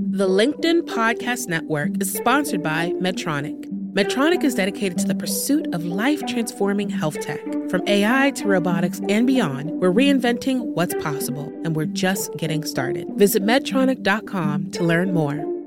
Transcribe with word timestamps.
The 0.00 0.28
LinkedIn 0.28 0.82
Podcast 0.82 1.48
Network 1.48 2.00
is 2.00 2.12
sponsored 2.12 2.62
by 2.62 2.90
Medtronic. 3.00 3.64
Medtronic 3.94 4.44
is 4.44 4.54
dedicated 4.54 4.96
to 4.98 5.06
the 5.06 5.14
pursuit 5.14 5.66
of 5.74 5.84
life 5.84 6.24
transforming 6.26 6.88
health 6.88 7.18
tech. 7.20 7.40
From 7.68 7.82
AI 7.88 8.30
to 8.36 8.46
robotics 8.46 9.00
and 9.08 9.26
beyond, 9.26 9.72
we're 9.80 9.92
reinventing 9.92 10.60
what's 10.74 10.94
possible, 11.02 11.52
and 11.64 11.74
we're 11.74 11.86
just 11.86 12.36
getting 12.36 12.62
started. 12.64 13.08
Visit 13.16 13.42
Medtronic.com 13.42 14.70
to 14.70 14.84
learn 14.84 15.12
more. 15.12 15.57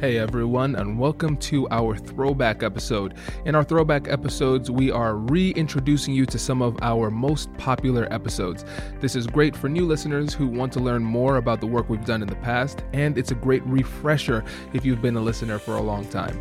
Hey 0.00 0.18
everyone, 0.18 0.74
and 0.74 0.98
welcome 0.98 1.36
to 1.36 1.68
our 1.70 1.96
throwback 1.96 2.64
episode. 2.64 3.14
In 3.44 3.54
our 3.54 3.62
throwback 3.62 4.08
episodes, 4.08 4.68
we 4.68 4.90
are 4.90 5.16
reintroducing 5.16 6.12
you 6.12 6.26
to 6.26 6.38
some 6.38 6.62
of 6.62 6.76
our 6.82 7.12
most 7.12 7.54
popular 7.54 8.12
episodes. 8.12 8.64
This 9.00 9.14
is 9.14 9.28
great 9.28 9.54
for 9.54 9.68
new 9.68 9.86
listeners 9.86 10.34
who 10.34 10.48
want 10.48 10.72
to 10.72 10.80
learn 10.80 11.04
more 11.04 11.36
about 11.36 11.60
the 11.60 11.68
work 11.68 11.88
we've 11.88 12.04
done 12.04 12.22
in 12.22 12.28
the 12.28 12.34
past, 12.36 12.82
and 12.92 13.16
it's 13.16 13.30
a 13.30 13.36
great 13.36 13.64
refresher 13.66 14.44
if 14.72 14.84
you've 14.84 15.00
been 15.00 15.16
a 15.16 15.22
listener 15.22 15.60
for 15.60 15.76
a 15.76 15.82
long 15.82 16.04
time. 16.08 16.38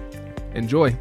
Enjoy! 0.56 0.98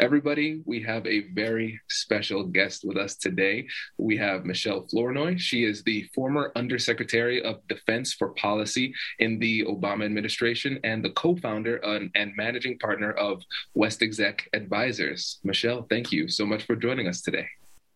Everybody, 0.00 0.62
we 0.64 0.82
have 0.84 1.06
a 1.06 1.28
very 1.34 1.78
special 1.90 2.44
guest 2.44 2.86
with 2.86 2.96
us 2.96 3.16
today. 3.16 3.68
We 3.98 4.16
have 4.16 4.46
Michelle 4.46 4.86
Flournoy. 4.90 5.36
She 5.36 5.64
is 5.64 5.82
the 5.82 6.08
former 6.14 6.52
Undersecretary 6.56 7.42
of 7.42 7.56
Defense 7.68 8.14
for 8.14 8.30
Policy 8.30 8.94
in 9.18 9.38
the 9.38 9.66
Obama 9.66 10.06
administration 10.06 10.80
and 10.84 11.04
the 11.04 11.10
co 11.10 11.36
founder 11.36 11.76
and, 11.76 12.10
and 12.14 12.32
managing 12.34 12.78
partner 12.78 13.12
of 13.12 13.42
WestExec 13.76 14.40
Advisors. 14.54 15.38
Michelle, 15.44 15.86
thank 15.90 16.10
you 16.10 16.28
so 16.28 16.46
much 16.46 16.64
for 16.64 16.76
joining 16.76 17.06
us 17.06 17.20
today. 17.20 17.46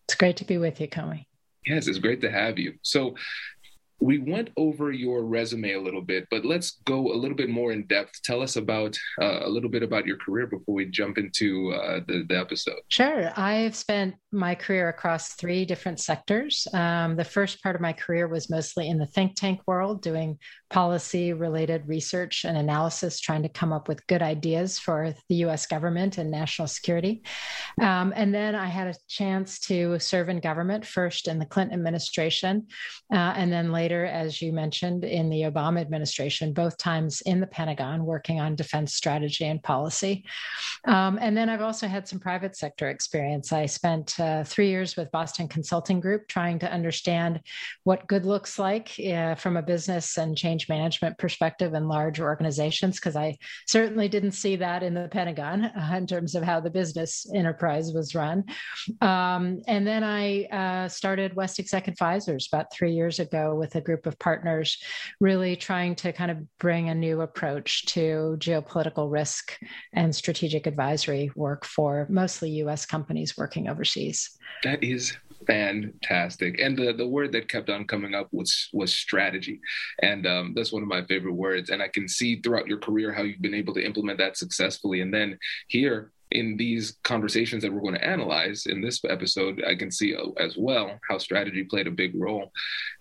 It's 0.07 0.15
great 0.15 0.37
to 0.37 0.45
be 0.45 0.59
with 0.59 0.83
you, 0.83 0.89
Kwame. 0.89 1.25
Yes, 1.65 1.87
it's 1.87 1.99
great 1.99 2.21
to 2.21 2.31
have 2.31 2.59
you. 2.59 2.75
So, 2.83 3.15
we 4.05 4.19
went 4.19 4.51
over 4.59 4.93
your 4.93 5.25
resume 5.25 5.73
a 5.73 5.81
little 5.81 6.03
bit, 6.03 6.27
but 6.31 6.45
let's 6.45 6.83
go 6.85 7.11
a 7.11 7.17
little 7.17 7.37
bit 7.37 7.49
more 7.49 7.73
in 7.73 7.87
depth. 7.87 8.21
Tell 8.23 8.43
us 8.43 8.57
about 8.57 8.95
uh, 9.23 9.47
a 9.47 9.49
little 9.49 9.71
bit 9.71 9.83
about 9.83 10.07
your 10.07 10.19
career 10.19 10.47
before 10.47 10.75
we 10.75 10.85
jump 10.85 11.17
into 11.17 11.73
uh, 11.73 12.01
the, 12.07 12.27
the 12.29 12.39
episode. 12.39 12.81
Sure. 12.89 13.31
I've 13.35 13.75
spent 13.75 14.17
my 14.31 14.55
career 14.55 14.91
across 14.91 15.35
three 15.37 15.65
different 15.65 16.01
sectors. 16.01 16.67
Um, 16.75 17.17
the 17.17 17.25
first 17.25 17.63
part 17.63 17.77
of 17.77 17.81
my 17.81 17.95
career 17.95 18.29
was 18.29 18.51
mostly 18.51 18.91
in 18.91 18.99
the 18.99 19.07
think 19.07 19.37
tank 19.37 19.61
world, 19.67 20.03
doing 20.03 20.39
policy 20.75 21.33
related 21.33 21.87
research 21.87 22.45
and 22.45 22.57
analysis, 22.57 23.21
trying 23.21 23.45
to 23.45 23.49
come 23.49 23.73
up 23.73 23.87
with 23.87 24.05
good 24.09 24.23
ideas 24.23 24.77
for 24.77 25.15
the 25.29 25.37
US 25.47 25.67
government 25.67 26.19
and 26.19 26.33
national 26.33 26.67
security. 26.67 27.23
Um, 27.81 28.13
and 28.17 28.35
then 28.35 28.57
I 28.57 28.67
had 28.67 28.89
a 28.89 28.95
chance 29.09 29.61
to 29.61 30.01
serve 30.01 30.29
in 30.29 30.41
government, 30.41 30.85
first 30.85 31.29
in 31.29 31.39
the 31.39 31.47
Clinton 31.47 31.79
administration, 31.79 32.67
uh, 33.13 33.35
and 33.37 33.53
then 33.53 33.71
later, 33.71 34.05
as 34.05 34.43
you 34.43 34.53
mentioned, 34.53 35.05
in 35.05 35.31
the 35.31 35.43
Obama 35.43 35.81
administration, 35.81 36.53
both 36.53 36.77
times 36.77 37.21
in 37.21 37.39
the 37.39 37.47
Pentagon, 37.47 38.05
working 38.05 38.41
on 38.41 38.57
defense 38.57 38.95
strategy 38.95 39.45
and 39.45 39.63
policy. 39.63 40.25
Um, 40.89 41.21
and 41.23 41.37
then 41.37 41.49
I've 41.49 41.63
also 41.63 41.87
had 41.87 42.09
some 42.09 42.19
private 42.19 42.57
sector 42.57 42.89
experience. 42.89 43.53
I 43.53 43.67
spent 43.67 44.19
uh, 44.19 44.43
three 44.43 44.71
years 44.71 44.97
with 44.97 45.13
Boston 45.13 45.47
Consulting 45.47 46.01
Group 46.01 46.27
trying 46.27 46.59
to 46.59 46.73
understand 46.73 47.43
what 47.85 48.09
good 48.09 48.27
looks 48.27 48.59
like 48.59 48.99
uh, 48.99 49.37
from 49.37 49.57
a 49.57 49.63
business 49.63 50.19
and 50.19 50.37
change 50.37 50.64
change 50.65 50.69
management 50.69 51.19
perspective 51.19 51.75
in 51.75 51.89
large 51.89 52.21
organizations, 52.21 52.97
because 52.97 53.17
I 53.17 53.37
certainly 53.67 54.09
didn't 54.09 54.33
see 54.33 54.57
that 54.57 54.83
in 54.83 54.95
the 54.95 55.09
Pentagon 55.09 55.65
uh, 55.65 55.95
in 55.97 56.07
terms 56.07 56.35
of 56.35 56.43
how 56.43 56.61
the 56.61 56.71
business 56.71 57.27
enterprise 57.35 57.93
was 57.93 58.15
run. 58.15 58.45
Um, 59.01 59.61
and 59.67 59.87
then 59.87 60.05
I 60.05 60.45
uh, 60.45 60.89
started 60.89 61.35
WestExec 61.35 61.89
Advisors 61.89 62.49
about 62.53 62.73
three 62.73 62.93
years 62.93 63.21
ago 63.21 63.55
with 63.55 63.75
a 63.77 63.81
group 63.81 64.07
of 64.07 64.19
partners, 64.19 64.79
really 65.21 65.57
trying 65.57 65.95
to 65.97 66.13
kind 66.13 66.31
of 66.31 66.39
bring 66.59 66.89
a 66.89 66.95
new 66.95 67.23
approach 67.23 67.87
to 67.87 68.37
geopolitical 68.39 69.11
risk 69.11 69.59
and 69.93 70.15
strategic 70.15 70.67
advisory 70.67 71.31
work 71.37 71.65
for 71.65 72.07
mostly 72.11 72.51
US 72.65 72.87
companies 72.87 73.37
working 73.37 73.69
overseas. 73.69 74.31
That 74.63 74.83
is 74.83 75.17
fantastic. 75.47 76.61
And 76.61 76.77
the 76.77 76.93
the 76.93 77.07
word 77.07 77.33
that 77.33 77.49
kept 77.49 77.71
on 77.71 77.87
coming 77.87 78.15
up 78.15 78.29
was 78.33 78.69
was 78.73 78.95
strategy. 78.95 79.61
And 80.03 80.27
um, 80.27 80.53
that's 80.55 80.73
one 80.73 80.83
of 80.83 80.89
my 80.89 81.05
favorite 81.05 81.35
words. 81.35 81.71
And 81.71 81.83
i 81.83 81.89
can 81.89 82.09
see 82.09 82.41
throughout 82.41 82.67
your 82.67 82.79
career 82.79 83.13
how 83.13 83.23
you've 83.23 83.43
been 83.43 83.55
able 83.55 83.75
to 83.75 83.85
implement 83.85 84.19
that 84.19 84.37
successfully. 84.37 85.01
And 85.01 85.13
then 85.13 85.39
here 85.69 86.13
in 86.35 86.57
these 86.57 86.99
conversations 87.05 87.63
that 87.63 87.73
we're 87.73 87.81
going 87.81 87.95
to 87.95 88.05
analyze 88.05 88.67
in 88.67 88.81
this 88.81 89.01
episode, 89.09 89.63
I 89.67 89.77
can 89.77 89.91
see 89.91 90.15
uh, 90.15 90.31
as 90.37 90.57
well 90.59 90.99
how 91.09 91.17
strategy 91.17 91.63
played 91.63 91.87
a 91.87 91.93
big 91.93 92.13
role. 92.15 92.53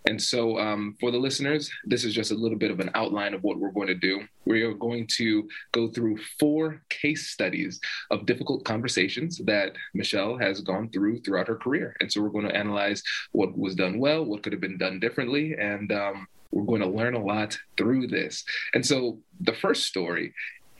And 0.05 0.21
so, 0.21 0.59
um, 0.59 0.95
for 0.99 1.09
the 1.09 1.17
listeners, 1.17 1.69
this 1.83 2.05
is 2.05 2.13
just 2.13 2.31
a 2.31 2.35
little 2.35 2.57
bit 2.57 2.69
of 2.69 2.79
an 2.79 2.91
outline 2.93 3.33
of 3.33 3.43
what 3.43 3.57
we're 3.57 3.71
going 3.71 3.87
to 3.87 3.95
do. 3.95 4.21
We 4.45 4.61
are 4.61 4.73
going 4.73 5.07
to 5.17 5.47
go 5.71 5.89
through 5.89 6.19
four 6.39 6.83
case 6.89 7.31
studies 7.31 7.79
of 8.11 8.27
difficult 8.27 8.65
conversations 8.65 9.41
that 9.45 9.73
Michelle 9.95 10.37
has 10.37 10.61
gone 10.61 10.89
through 10.89 11.21
throughout 11.21 11.47
her 11.47 11.55
career. 11.55 11.95
And 11.99 12.11
so, 12.11 12.21
we're 12.21 12.29
going 12.29 12.47
to 12.47 12.55
analyze 12.55 13.01
what 13.31 13.57
was 13.57 13.73
done 13.75 13.97
well, 13.97 14.23
what 14.23 14.43
could 14.43 14.53
have 14.53 14.61
been 14.61 14.77
done 14.77 14.99
differently, 14.99 15.55
and 15.59 15.91
um, 15.91 16.27
we're 16.51 16.65
going 16.65 16.81
to 16.81 16.87
learn 16.87 17.15
a 17.15 17.23
lot 17.23 17.57
through 17.77 18.07
this. 18.07 18.43
And 18.75 18.85
so, 18.85 19.17
the 19.41 19.53
first 19.53 19.85
story 19.85 20.33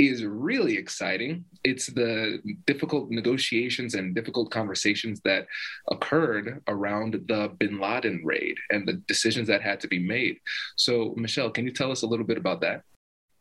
is 0.07 0.23
really 0.23 0.77
exciting. 0.77 1.45
It's 1.63 1.87
the 1.87 2.39
difficult 2.65 3.09
negotiations 3.09 3.95
and 3.95 4.15
difficult 4.15 4.51
conversations 4.51 5.21
that 5.21 5.47
occurred 5.91 6.61
around 6.67 7.13
the 7.27 7.53
bin 7.57 7.79
Laden 7.79 8.21
raid 8.23 8.57
and 8.69 8.87
the 8.87 8.93
decisions 9.07 9.47
that 9.47 9.61
had 9.61 9.79
to 9.81 9.87
be 9.87 9.99
made. 9.99 10.37
So, 10.75 11.13
Michelle, 11.17 11.49
can 11.49 11.65
you 11.65 11.71
tell 11.71 11.91
us 11.91 12.03
a 12.03 12.07
little 12.07 12.25
bit 12.25 12.37
about 12.37 12.61
that? 12.61 12.81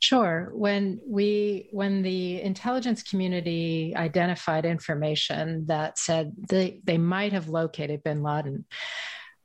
Sure. 0.01 0.51
When 0.53 1.01
we 1.06 1.69
when 1.71 2.03
the 2.03 2.43
intelligence 2.43 3.05
community 3.05 3.93
identified 3.95 4.65
information 4.65 5.67
that 5.67 5.97
said 5.97 6.33
they, 6.49 6.81
they 6.83 6.99
might 6.99 7.33
have 7.33 7.49
located 7.49 8.03
bin 8.03 8.21
Laden, 8.21 8.65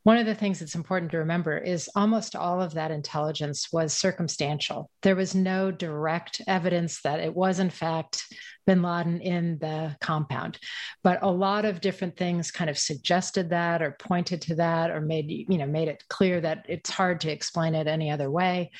one 0.07 0.17
of 0.17 0.25
the 0.25 0.33
things 0.33 0.59
that's 0.59 0.75
important 0.75 1.11
to 1.11 1.17
remember 1.17 1.57
is 1.57 1.89
almost 1.93 2.33
all 2.33 2.61
of 2.61 2.75
that 2.75 2.91
intelligence 2.91 3.73
was 3.73 3.91
circumstantial. 3.91 4.89
There 5.01 5.17
was 5.17 5.35
no 5.35 5.69
direct 5.69 6.41
evidence 6.47 7.01
that 7.01 7.19
it 7.19 7.35
was, 7.35 7.59
in 7.59 7.69
fact, 7.69 8.23
bin 8.65 8.81
Laden 8.81 9.19
in 9.19 9.57
the 9.59 9.97
compound. 9.99 10.59
But 11.03 11.23
a 11.23 11.29
lot 11.29 11.65
of 11.65 11.81
different 11.81 12.15
things 12.15 12.51
kind 12.51 12.69
of 12.69 12.77
suggested 12.77 13.49
that 13.49 13.81
or 13.81 13.97
pointed 13.99 14.43
to 14.43 14.55
that 14.55 14.91
or 14.91 15.01
made, 15.01 15.29
you 15.29 15.57
know, 15.57 15.67
made 15.67 15.89
it 15.89 16.01
clear 16.07 16.39
that 16.39 16.67
it's 16.69 16.89
hard 16.89 17.19
to 17.21 17.29
explain 17.29 17.75
it 17.75 17.87
any 17.87 18.09
other 18.09 18.31
way. 18.31 18.71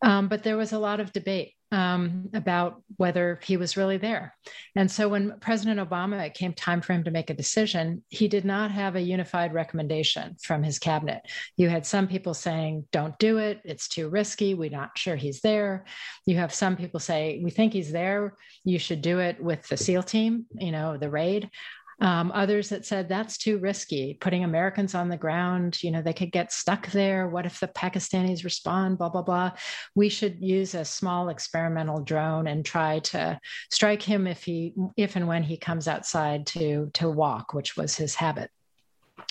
Um, 0.00 0.28
but 0.28 0.42
there 0.42 0.56
was 0.56 0.72
a 0.72 0.78
lot 0.78 1.00
of 1.00 1.12
debate 1.12 1.52
um, 1.72 2.28
about 2.32 2.82
whether 2.96 3.40
he 3.42 3.56
was 3.56 3.76
really 3.76 3.96
there. 3.96 4.34
And 4.76 4.90
so 4.90 5.08
when 5.08 5.38
President 5.40 5.80
Obama, 5.80 6.24
it 6.24 6.34
came 6.34 6.52
time 6.52 6.80
for 6.80 6.92
him 6.92 7.04
to 7.04 7.10
make 7.10 7.28
a 7.28 7.34
decision, 7.34 8.04
he 8.08 8.28
did 8.28 8.44
not 8.44 8.70
have 8.70 8.94
a 8.94 9.00
unified 9.00 9.52
recommendation 9.52 10.36
from 10.40 10.62
his 10.62 10.78
cabinet. 10.78 11.22
You 11.56 11.68
had 11.68 11.84
some 11.84 12.06
people 12.06 12.34
saying, 12.34 12.86
don't 12.92 13.18
do 13.18 13.38
it, 13.38 13.60
it's 13.64 13.88
too 13.88 14.08
risky, 14.08 14.54
we're 14.54 14.70
not 14.70 14.96
sure 14.96 15.16
he's 15.16 15.40
there. 15.40 15.84
You 16.24 16.36
have 16.36 16.54
some 16.54 16.76
people 16.76 17.00
say, 17.00 17.40
we 17.42 17.50
think 17.50 17.72
he's 17.72 17.92
there, 17.92 18.36
you 18.64 18.78
should 18.78 19.02
do 19.02 19.18
it 19.18 19.42
with 19.42 19.66
the 19.68 19.76
SEAL 19.76 20.04
team, 20.04 20.46
you 20.54 20.72
know, 20.72 20.96
the 20.96 21.10
raid. 21.10 21.50
Um, 21.98 22.30
others 22.34 22.68
that 22.68 22.84
said 22.84 23.08
that's 23.08 23.38
too 23.38 23.58
risky, 23.58 24.18
putting 24.20 24.44
Americans 24.44 24.94
on 24.94 25.08
the 25.08 25.16
ground, 25.16 25.82
you 25.82 25.90
know, 25.90 26.02
they 26.02 26.12
could 26.12 26.30
get 26.30 26.52
stuck 26.52 26.90
there. 26.90 27.26
What 27.28 27.46
if 27.46 27.58
the 27.58 27.68
Pakistanis 27.68 28.44
respond? 28.44 28.98
Blah, 28.98 29.08
blah, 29.08 29.22
blah. 29.22 29.52
We 29.94 30.10
should 30.10 30.38
use 30.38 30.74
a 30.74 30.84
small 30.84 31.30
experimental 31.30 32.02
drone 32.02 32.48
and 32.48 32.64
try 32.64 32.98
to 32.98 33.40
strike 33.70 34.02
him 34.02 34.26
if 34.26 34.44
he, 34.44 34.74
if 34.98 35.16
and 35.16 35.26
when 35.26 35.42
he 35.42 35.56
comes 35.56 35.88
outside 35.88 36.46
to, 36.48 36.90
to 36.94 37.08
walk, 37.08 37.54
which 37.54 37.78
was 37.78 37.96
his 37.96 38.14
habit. 38.14 38.50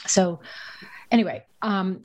So, 0.08 0.40
anyway, 1.12 1.46
um, 1.62 2.02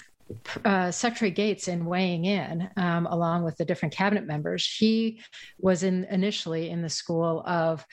uh, 0.65 0.91
Secretary 0.91 1.31
Gates, 1.31 1.69
in 1.69 1.84
weighing 1.87 2.25
in, 2.27 2.69
um, 2.77 3.06
along 3.06 3.44
with 3.44 3.56
the 3.56 3.65
different 3.65 3.95
cabinet 3.95 4.27
members, 4.27 4.66
he 4.66 5.22
was 5.59 5.83
in 5.83 6.04
initially 6.04 6.71
in 6.71 6.83
the 6.83 6.89
school 6.89 7.42
of 7.47 7.84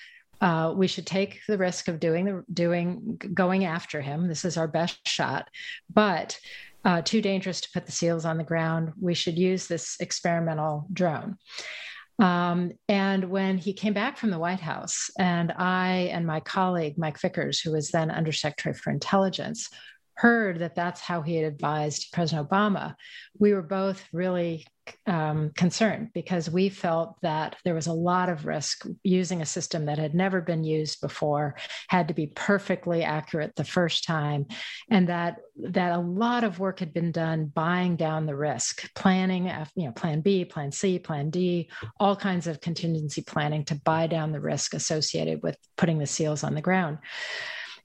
uh, 0.42 0.74
we 0.76 0.88
should 0.88 1.06
take 1.06 1.40
the 1.48 1.58
risk 1.58 1.88
of 1.88 2.00
doing 2.00 2.26
the 2.26 2.44
doing 2.54 3.20
going 3.34 3.66
after 3.66 4.02
him. 4.02 4.28
This 4.28 4.46
is 4.46 4.58
our 4.58 4.68
best 4.68 5.08
shot, 5.08 5.50
but 5.94 6.40
uh, 6.86 7.02
too 7.02 7.22
dangerous 7.22 7.62
to 7.62 7.70
put 7.74 7.86
the 7.86 7.92
seals 7.92 8.26
on 8.26 8.38
the 8.38 8.44
ground. 8.44 8.94
We 9.00 9.14
should 9.14 9.38
use 9.38 9.68
this 9.68 9.98
experimental 10.00 10.88
drone. 10.94 11.38
Um, 12.20 12.72
and 12.88 13.30
when 13.30 13.58
he 13.58 13.74
came 13.74 13.94
back 13.94 14.18
from 14.18 14.32
the 14.32 14.40
White 14.40 14.60
House, 14.60 15.10
and 15.20 15.52
I 15.52 16.10
and 16.12 16.26
my 16.26 16.40
colleague 16.40 16.98
Mike 16.98 17.20
Vickers, 17.20 17.60
who 17.60 17.72
was 17.72 17.90
then 17.90 18.10
Undersecretary 18.10 18.74
for 18.74 18.92
Intelligence, 18.92 19.70
heard 20.18 20.60
that 20.60 20.74
that's 20.74 21.00
how 21.00 21.22
he 21.22 21.36
had 21.36 21.46
advised 21.46 22.12
President 22.12 22.50
Obama, 22.50 22.96
we 23.38 23.54
were 23.54 23.62
both 23.62 24.04
really 24.12 24.66
um, 25.06 25.52
concerned 25.52 26.10
because 26.14 26.50
we 26.50 26.70
felt 26.70 27.22
that 27.22 27.56
there 27.64 27.76
was 27.76 27.86
a 27.86 27.94
lot 27.94 28.30
of 28.30 28.46
risk 28.46 28.88
using 29.04 29.42
a 29.42 29.46
system 29.46 29.86
that 29.86 30.00
had 30.00 30.16
never 30.16 30.42
been 30.42 30.64
used 30.64 31.02
before, 31.02 31.56
had 31.88 32.08
to 32.08 32.16
be 32.16 32.28
perfectly 32.28 33.04
accurate 33.04 33.56
the 33.56 33.64
first 33.64 34.06
time, 34.06 34.48
and 34.90 35.08
that 35.10 35.38
that 35.70 35.92
a 35.92 36.00
lot 36.00 36.44
of 36.44 36.60
work 36.60 36.80
had 36.80 36.94
been 36.94 37.12
done 37.12 37.46
buying 37.54 37.96
down 37.96 38.26
the 38.26 38.36
risk, 38.36 38.92
planning, 38.96 39.52
you 39.76 39.86
know, 39.86 39.92
Plan 39.92 40.22
B, 40.22 40.46
Plan 40.46 40.72
C, 40.72 40.98
Plan 40.98 41.30
D, 41.30 41.70
all 42.00 42.16
kinds 42.16 42.48
of 42.48 42.62
contingency 42.62 43.22
planning 43.22 43.66
to 43.66 43.76
buy 43.76 44.08
down 44.08 44.32
the 44.32 44.40
risk 44.40 44.74
associated 44.74 45.44
with 45.44 45.58
putting 45.76 46.00
the 46.00 46.08
seals 46.08 46.44
on 46.44 46.56
the 46.56 46.62
ground. 46.62 46.98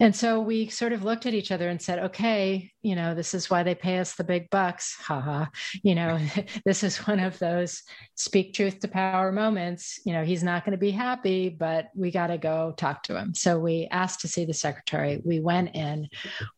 And 0.00 0.14
so 0.14 0.40
we 0.40 0.68
sort 0.68 0.92
of 0.92 1.04
looked 1.04 1.26
at 1.26 1.34
each 1.34 1.52
other 1.52 1.68
and 1.68 1.80
said, 1.80 1.98
okay, 1.98 2.70
you 2.82 2.96
know, 2.96 3.14
this 3.14 3.34
is 3.34 3.48
why 3.48 3.62
they 3.62 3.74
pay 3.74 3.98
us 3.98 4.14
the 4.14 4.24
big 4.24 4.50
bucks. 4.50 4.94
Haha. 5.00 5.46
You 5.82 5.94
know, 5.94 6.18
this 6.64 6.82
is 6.82 7.06
one 7.06 7.20
of 7.20 7.38
those 7.38 7.82
speak 8.14 8.54
truth 8.54 8.80
to 8.80 8.88
power 8.88 9.32
moments. 9.32 10.00
You 10.04 10.12
know, 10.12 10.24
he's 10.24 10.42
not 10.42 10.64
going 10.64 10.72
to 10.72 10.78
be 10.78 10.90
happy, 10.90 11.48
but 11.48 11.88
we 11.94 12.10
got 12.10 12.28
to 12.28 12.38
go 12.38 12.74
talk 12.76 13.02
to 13.04 13.16
him. 13.16 13.34
So 13.34 13.58
we 13.58 13.88
asked 13.90 14.20
to 14.20 14.28
see 14.28 14.44
the 14.44 14.54
secretary. 14.54 15.20
We 15.24 15.40
went 15.40 15.74
in, 15.74 16.08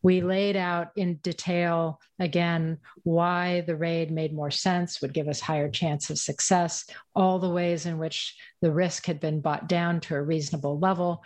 we 0.01 0.21
laid 0.21 0.55
out 0.55 0.89
in 0.95 1.15
detail 1.15 1.99
again 2.19 2.79
why 3.03 3.61
the 3.61 3.75
raid 3.75 4.11
made 4.11 4.33
more 4.33 4.51
sense, 4.51 5.01
would 5.01 5.13
give 5.13 5.27
us 5.27 5.39
higher 5.39 5.69
chance 5.69 6.09
of 6.09 6.17
success, 6.17 6.85
all 7.15 7.39
the 7.39 7.49
ways 7.49 7.85
in 7.85 7.97
which 7.97 8.35
the 8.61 8.71
risk 8.71 9.05
had 9.05 9.19
been 9.19 9.41
bought 9.41 9.67
down 9.67 9.99
to 10.01 10.15
a 10.15 10.21
reasonable 10.21 10.79
level. 10.79 11.23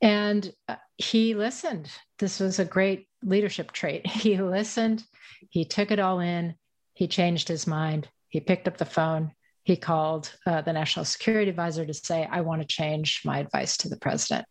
And 0.00 0.52
uh, 0.68 0.76
he 0.96 1.34
listened. 1.34 1.90
This 2.18 2.40
was 2.40 2.58
a 2.58 2.64
great 2.64 3.06
leadership 3.22 3.72
trait. 3.72 4.06
He 4.06 4.36
listened, 4.36 5.04
he 5.50 5.64
took 5.64 5.90
it 5.90 5.98
all 5.98 6.20
in, 6.20 6.54
he 6.94 7.08
changed 7.08 7.48
his 7.48 7.66
mind, 7.66 8.08
he 8.28 8.40
picked 8.40 8.68
up 8.68 8.76
the 8.76 8.84
phone, 8.84 9.32
he 9.68 9.76
called 9.76 10.32
uh, 10.46 10.62
the 10.62 10.72
national 10.72 11.04
security 11.04 11.50
advisor 11.50 11.84
to 11.84 11.92
say 11.92 12.26
i 12.32 12.40
want 12.40 12.62
to 12.62 12.66
change 12.66 13.20
my 13.22 13.38
advice 13.38 13.76
to 13.76 13.88
the 13.90 13.98
president. 13.98 14.46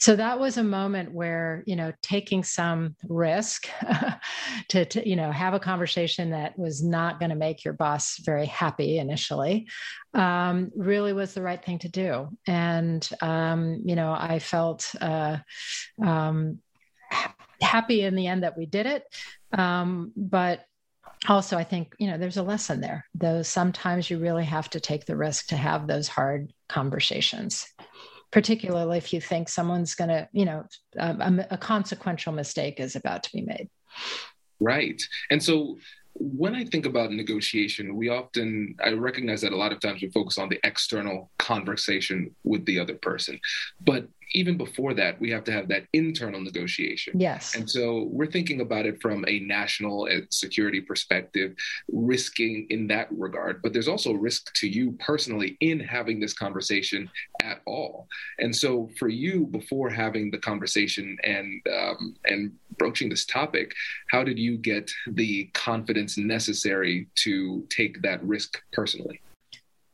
So 0.00 0.16
that 0.16 0.40
was 0.40 0.56
a 0.56 0.64
moment 0.64 1.12
where 1.12 1.62
you 1.66 1.76
know 1.76 1.92
taking 2.02 2.42
some 2.42 2.96
risk 3.08 3.68
to, 4.68 4.84
to, 4.84 5.08
you 5.08 5.14
know 5.14 5.30
have 5.30 5.54
a 5.54 5.60
conversation 5.60 6.30
that 6.30 6.58
was 6.58 6.82
not 6.82 7.20
going 7.20 7.30
to 7.30 7.36
make 7.36 7.64
your 7.64 7.74
boss 7.74 8.18
very 8.18 8.46
happy 8.46 8.98
initially 8.98 9.68
um, 10.14 10.72
really 10.74 11.12
was 11.12 11.32
the 11.32 11.42
right 11.42 11.64
thing 11.64 11.78
to 11.78 11.88
do. 11.88 12.28
And 12.48 13.08
um, 13.22 13.82
you 13.84 13.94
know 13.94 14.12
i 14.18 14.40
felt 14.40 14.92
uh, 15.00 15.36
um, 16.04 16.58
happy 17.62 18.02
in 18.02 18.16
the 18.16 18.26
end 18.26 18.42
that 18.42 18.58
we 18.58 18.66
did 18.66 18.86
it 18.86 19.04
um, 19.52 20.12
but 20.16 20.64
also 21.28 21.56
i 21.56 21.64
think 21.64 21.94
you 21.98 22.06
know 22.06 22.16
there's 22.16 22.36
a 22.36 22.42
lesson 22.42 22.80
there 22.80 23.04
though 23.14 23.42
sometimes 23.42 24.08
you 24.08 24.18
really 24.18 24.44
have 24.44 24.70
to 24.70 24.80
take 24.80 25.04
the 25.04 25.16
risk 25.16 25.46
to 25.46 25.56
have 25.56 25.86
those 25.86 26.08
hard 26.08 26.52
conversations 26.68 27.66
particularly 28.30 28.96
if 28.96 29.12
you 29.12 29.20
think 29.20 29.48
someone's 29.48 29.94
going 29.94 30.08
to 30.08 30.28
you 30.32 30.44
know 30.44 30.64
a, 30.96 31.46
a, 31.50 31.58
consequential 31.58 32.32
mistake 32.32 32.80
is 32.80 32.96
about 32.96 33.22
to 33.22 33.32
be 33.32 33.42
made 33.42 33.68
right 34.60 35.02
and 35.30 35.42
so 35.42 35.76
when 36.14 36.54
I 36.54 36.64
think 36.64 36.86
about 36.86 37.12
negotiation, 37.12 37.96
we 37.96 38.08
often, 38.08 38.74
I 38.84 38.90
recognize 38.92 39.40
that 39.42 39.52
a 39.52 39.56
lot 39.56 39.72
of 39.72 39.80
times 39.80 40.02
we 40.02 40.10
focus 40.10 40.38
on 40.38 40.48
the 40.48 40.60
external 40.64 41.30
conversation 41.38 42.34
with 42.44 42.64
the 42.66 42.78
other 42.78 42.94
person. 42.94 43.40
But 43.80 44.08
even 44.32 44.56
before 44.56 44.94
that, 44.94 45.20
we 45.20 45.30
have 45.30 45.44
to 45.44 45.52
have 45.52 45.68
that 45.68 45.84
internal 45.92 46.40
negotiation. 46.40 47.18
Yes. 47.18 47.54
And 47.56 47.68
so 47.68 48.08
we're 48.10 48.26
thinking 48.26 48.60
about 48.60 48.86
it 48.86 49.00
from 49.00 49.24
a 49.26 49.40
national 49.40 50.08
security 50.30 50.80
perspective, 50.80 51.54
risking 51.90 52.66
in 52.70 52.86
that 52.88 53.08
regard. 53.10 53.62
But 53.62 53.72
there's 53.72 53.88
also 53.88 54.12
risk 54.12 54.52
to 54.54 54.68
you 54.68 54.92
personally 54.92 55.56
in 55.60 55.80
having 55.80 56.20
this 56.20 56.32
conversation 56.32 57.10
at 57.42 57.60
all. 57.66 58.06
And 58.38 58.54
so 58.54 58.90
for 58.98 59.08
you, 59.08 59.46
before 59.46 59.90
having 59.90 60.30
the 60.30 60.38
conversation 60.38 61.16
and 61.24 61.60
um, 61.72 62.16
and 62.26 62.52
broaching 62.78 63.08
this 63.08 63.26
topic, 63.26 63.72
how 64.10 64.24
did 64.24 64.38
you 64.38 64.56
get 64.56 64.90
the 65.06 65.50
confidence 65.52 66.16
necessary 66.16 67.08
to 67.16 67.66
take 67.68 68.00
that 68.02 68.22
risk 68.22 68.60
personally? 68.72 69.20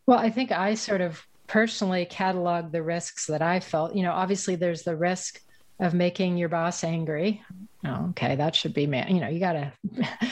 Well, 0.06 0.18
I 0.18 0.30
think 0.30 0.52
I 0.52 0.74
sort 0.74 1.00
of 1.00 1.26
personally 1.46 2.04
catalog 2.06 2.72
the 2.72 2.82
risks 2.82 3.26
that 3.26 3.42
I 3.42 3.60
felt. 3.60 3.94
You 3.94 4.02
know, 4.02 4.12
obviously 4.12 4.56
there's 4.56 4.82
the 4.82 4.96
risk 4.96 5.40
of 5.78 5.94
making 5.94 6.36
your 6.36 6.48
boss 6.48 6.84
angry. 6.84 7.42
Oh, 7.84 8.08
okay, 8.10 8.36
that 8.36 8.54
should 8.54 8.74
be 8.74 8.86
man. 8.86 9.14
You 9.14 9.20
know, 9.20 9.28
you 9.28 9.40
got 9.40 9.52
to 9.52 9.72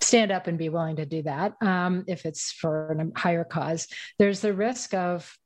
stand 0.00 0.32
up 0.32 0.46
and 0.46 0.58
be 0.58 0.68
willing 0.68 0.96
to 0.96 1.06
do 1.06 1.22
that 1.22 1.54
um, 1.60 2.04
if 2.06 2.26
it's 2.26 2.52
for 2.52 2.92
a 2.92 3.18
higher 3.18 3.44
cause. 3.44 3.88
There's 4.18 4.40
the 4.40 4.52
risk 4.52 4.94
of 4.94 5.36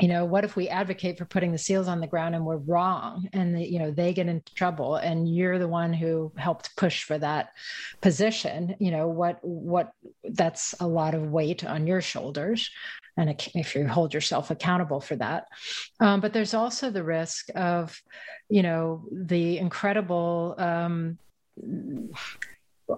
you 0.00 0.08
know 0.08 0.24
what 0.24 0.44
if 0.44 0.56
we 0.56 0.68
advocate 0.68 1.18
for 1.18 1.26
putting 1.26 1.52
the 1.52 1.58
seals 1.58 1.86
on 1.86 2.00
the 2.00 2.06
ground 2.06 2.34
and 2.34 2.46
we're 2.46 2.56
wrong 2.56 3.28
and 3.34 3.54
the, 3.54 3.62
you 3.62 3.78
know 3.78 3.90
they 3.90 4.14
get 4.14 4.26
into 4.26 4.54
trouble 4.54 4.96
and 4.96 5.32
you're 5.32 5.58
the 5.58 5.68
one 5.68 5.92
who 5.92 6.32
helped 6.36 6.74
push 6.76 7.04
for 7.04 7.18
that 7.18 7.50
position 8.00 8.74
you 8.78 8.90
know 8.90 9.08
what 9.08 9.38
what 9.42 9.92
that's 10.24 10.74
a 10.80 10.86
lot 10.86 11.14
of 11.14 11.30
weight 11.30 11.64
on 11.64 11.86
your 11.86 12.00
shoulders 12.00 12.70
and 13.16 13.30
if 13.54 13.74
you 13.74 13.86
hold 13.86 14.14
yourself 14.14 14.50
accountable 14.50 15.00
for 15.00 15.16
that 15.16 15.46
um, 16.00 16.20
but 16.20 16.32
there's 16.32 16.54
also 16.54 16.90
the 16.90 17.04
risk 17.04 17.48
of 17.54 18.00
you 18.48 18.62
know 18.62 19.04
the 19.12 19.58
incredible 19.58 20.54
um, 20.58 21.18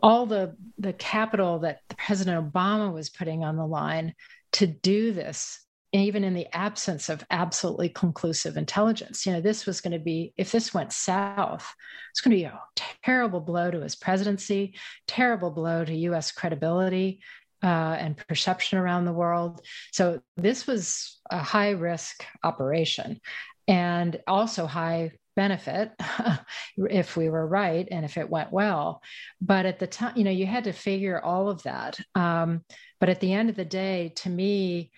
all 0.03 0.27
the 0.27 0.57
the 0.79 0.93
capital 0.93 1.61
that 1.61 1.81
president 1.97 2.53
obama 2.53 2.93
was 2.93 3.11
putting 3.11 3.45
on 3.45 3.57
the 3.57 3.67
line 3.67 4.15
to 4.53 4.67
do 4.67 5.13
this 5.13 5.65
even 5.95 6.25
in 6.25 6.35
the 6.35 6.53
absence 6.53 7.09
of 7.09 7.25
absolutely 7.31 7.89
conclusive 7.89 8.57
intelligence. 8.57 9.25
You 9.25 9.33
know, 9.33 9.41
this 9.41 9.65
was 9.65 9.81
going 9.81 9.93
to 9.93 10.01
be, 10.01 10.35
if 10.37 10.51
this 10.51 10.75
went 10.75 10.93
south, 10.93 11.73
it's 12.11 12.21
going 12.21 12.37
to 12.37 12.43
be 12.43 12.45
a 12.45 12.61
terrible 13.05 13.41
blow 13.41 13.71
to 13.71 13.81
his 13.81 13.95
presidency, 13.95 14.75
terrible 15.07 15.53
blow 15.53 15.85
to 15.85 15.95
US 15.95 16.33
credibility 16.33 17.21
uh, 17.65 17.97
and 17.99 18.17
perception 18.29 18.79
around 18.79 19.07
the 19.07 19.13
world. 19.13 19.63
So 19.93 20.21
this 20.37 20.67
was 20.67 21.19
a 21.31 21.39
high 21.39 21.71
risk 21.71 22.25
operation 22.43 23.21
and 23.67 24.21
also 24.27 24.67
high 24.67 25.13
benefit 25.35 25.91
if 26.77 27.17
we 27.17 27.31
were 27.31 27.47
right 27.47 27.89
and 27.91 28.05
if 28.05 28.19
it 28.19 28.29
went 28.29 28.53
well. 28.53 29.03
But 29.41 29.65
at 29.65 29.79
the 29.79 29.87
time, 29.87 30.17
you 30.17 30.25
know, 30.25 30.31
you 30.31 30.47
had 30.47 30.65
to 30.65 30.73
figure 30.73 31.19
all 31.19 31.49
of 31.49 31.63
that. 31.63 31.99
Um, 32.15 32.63
but 33.01 33.09
at 33.09 33.21
the 33.21 33.33
end 33.33 33.49
of 33.49 33.57
the 33.57 33.65
day, 33.65 34.13
to 34.17 34.29
me, 34.29 34.93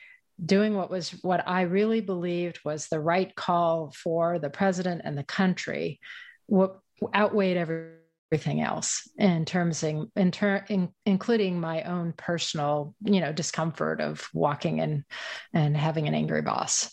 doing 0.44 0.74
what 0.74 0.90
was 0.90 1.10
what 1.22 1.48
I 1.48 1.62
really 1.62 2.00
believed 2.00 2.58
was 2.64 2.88
the 2.88 3.00
right 3.00 3.34
call 3.34 3.92
for 3.92 4.38
the 4.38 4.50
president 4.50 5.02
and 5.04 5.16
the 5.16 5.24
country, 5.24 6.00
what 6.46 6.80
outweighed 7.14 7.56
every 7.56 7.92
everything 8.32 8.60
else 8.60 9.08
in 9.18 9.44
terms 9.44 9.82
in, 9.82 10.10
in, 10.16 10.30
ter- 10.30 10.64
in, 10.68 10.88
including 11.04 11.60
my 11.60 11.82
own 11.82 12.12
personal 12.16 12.94
you 13.04 13.20
know 13.20 13.32
discomfort 13.32 14.00
of 14.00 14.28
walking 14.34 14.78
in 14.78 15.04
and 15.52 15.76
having 15.76 16.08
an 16.08 16.14
angry 16.14 16.42
boss. 16.42 16.90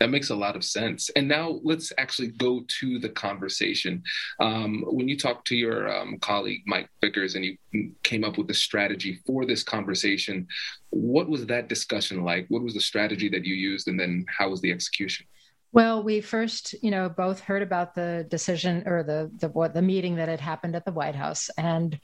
That 0.00 0.10
makes 0.10 0.30
a 0.30 0.36
lot 0.36 0.54
of 0.54 0.64
sense. 0.64 1.10
And 1.16 1.28
now 1.28 1.60
let's 1.62 1.92
actually 1.96 2.28
go 2.28 2.62
to 2.80 2.98
the 2.98 3.08
conversation. 3.08 4.02
Um, 4.38 4.84
when 4.86 5.08
you 5.08 5.16
talked 5.16 5.46
to 5.48 5.56
your 5.56 5.90
um, 5.90 6.18
colleague 6.18 6.62
mike 6.66 6.88
vickers 7.00 7.36
and 7.36 7.44
you 7.44 7.56
came 8.02 8.22
up 8.22 8.36
with 8.36 8.48
the 8.48 8.54
strategy 8.54 9.20
for 9.26 9.46
this 9.46 9.62
conversation 9.62 10.46
what 10.92 11.26
was 11.26 11.46
that 11.46 11.70
discussion 11.70 12.22
like? 12.22 12.44
What 12.48 12.62
was 12.62 12.74
the 12.74 12.80
strategy 12.80 13.30
that 13.30 13.46
you 13.46 13.54
used? 13.54 13.88
And 13.88 13.98
then 13.98 14.26
how 14.28 14.50
was 14.50 14.60
the 14.60 14.70
execution 14.70 15.26
well, 15.72 16.02
we 16.02 16.20
first, 16.20 16.74
you 16.82 16.90
know, 16.90 17.08
both 17.08 17.40
heard 17.40 17.62
about 17.62 17.94
the 17.94 18.26
decision 18.28 18.84
or 18.86 19.02
the 19.02 19.30
the 19.38 19.48
what 19.48 19.72
the 19.72 19.82
meeting 19.82 20.16
that 20.16 20.28
had 20.28 20.40
happened 20.40 20.76
at 20.76 20.84
the 20.84 20.92
White 20.92 21.14
House, 21.14 21.50
and 21.56 21.98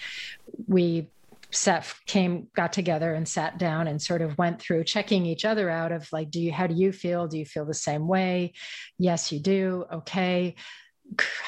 we 0.66 1.10
sat 1.50 1.94
came 2.06 2.48
got 2.54 2.72
together 2.72 3.14
and 3.14 3.26
sat 3.26 3.58
down 3.58 3.86
and 3.86 4.02
sort 4.02 4.22
of 4.22 4.36
went 4.36 4.60
through 4.60 4.84
checking 4.84 5.24
each 5.24 5.46
other 5.46 5.70
out 5.70 5.92
of 5.92 6.06
like 6.12 6.30
do 6.30 6.40
you 6.40 6.52
how 6.52 6.66
do 6.66 6.74
you 6.74 6.92
feel? 6.92 7.26
Do 7.26 7.38
you 7.38 7.46
feel 7.46 7.64
the 7.64 7.74
same 7.74 8.06
way? 8.08 8.54
Yes 8.98 9.32
you 9.32 9.40
do. 9.40 9.84
Okay. 9.92 10.56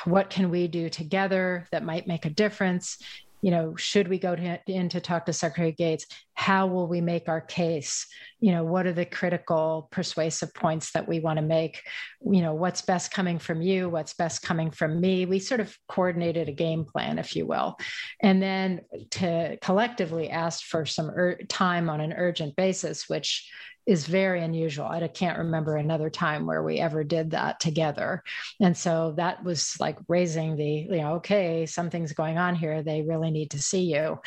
What 0.04 0.30
can 0.30 0.50
we 0.50 0.68
do 0.68 0.88
together 0.88 1.68
that 1.70 1.84
might 1.84 2.06
make 2.06 2.24
a 2.24 2.30
difference 2.30 2.96
you 3.42 3.50
know, 3.50 3.75
should 3.76 4.09
we 4.09 4.18
go 4.18 4.37
to, 4.37 4.61
in 4.66 4.88
to 4.90 5.00
talk 5.00 5.26
to 5.26 5.32
Secretary 5.32 5.73
Gates? 5.73 6.06
How 6.35 6.66
will 6.66 6.87
we 6.87 7.00
make 7.00 7.28
our 7.28 7.40
case? 7.40 8.06
You 8.38 8.52
know, 8.52 8.64
what 8.64 8.87
are 8.87 8.92
the 8.92 9.04
critical 9.04 9.88
persuasive 9.90 10.52
points 10.54 10.92
that 10.92 11.09
we 11.09 11.20
want 11.20 11.38
to 11.38 11.44
make? 11.44 11.82
You 12.23 12.42
know, 12.42 12.54
what's 12.54 12.82
best 12.82 13.12
coming 13.12 13.38
from 13.38 13.62
you? 13.62 13.88
What's 13.88 14.14
best 14.14 14.42
coming 14.42 14.70
from 14.70 15.00
me? 15.00 15.26
We 15.26 15.38
sort 15.38 15.61
of 15.61 15.76
coordinated 15.88 16.49
a 16.49 16.52
game 16.52 16.85
plan, 16.85 17.18
if 17.18 17.35
you 17.37 17.47
will. 17.47 17.76
And 18.23 18.42
then 18.42 18.82
to 19.12 19.59
collectively 19.62 20.30
ask 20.30 20.64
for 20.64 20.87
some 20.87 21.11
time 21.49 21.88
on 21.88 22.00
an 22.00 22.12
urgent 22.12 22.56
basis, 22.56 23.09
which 23.09 23.50
is 23.90 24.06
very 24.06 24.40
unusual. 24.40 24.87
I 24.87 25.06
can't 25.09 25.38
remember 25.38 25.76
another 25.76 26.11
time 26.11 26.47
where 26.47 26.62
we 26.62 26.78
ever 26.78 27.02
did 27.02 27.32
that 27.32 27.59
together. 27.59 28.23
And 28.61 28.76
so 28.76 29.14
that 29.16 29.42
was 29.42 29.75
like 29.80 29.99
raising 30.06 30.54
the, 30.54 30.64
you 30.64 30.99
know, 30.99 31.14
okay, 31.14 31.66
something's 31.66 32.12
going 32.12 32.38
on 32.38 32.54
here. 32.54 32.85
They 32.85 33.02
really 33.02 33.32
need 33.32 33.50
to 33.50 33.61
see 33.61 33.92
you 33.92 34.20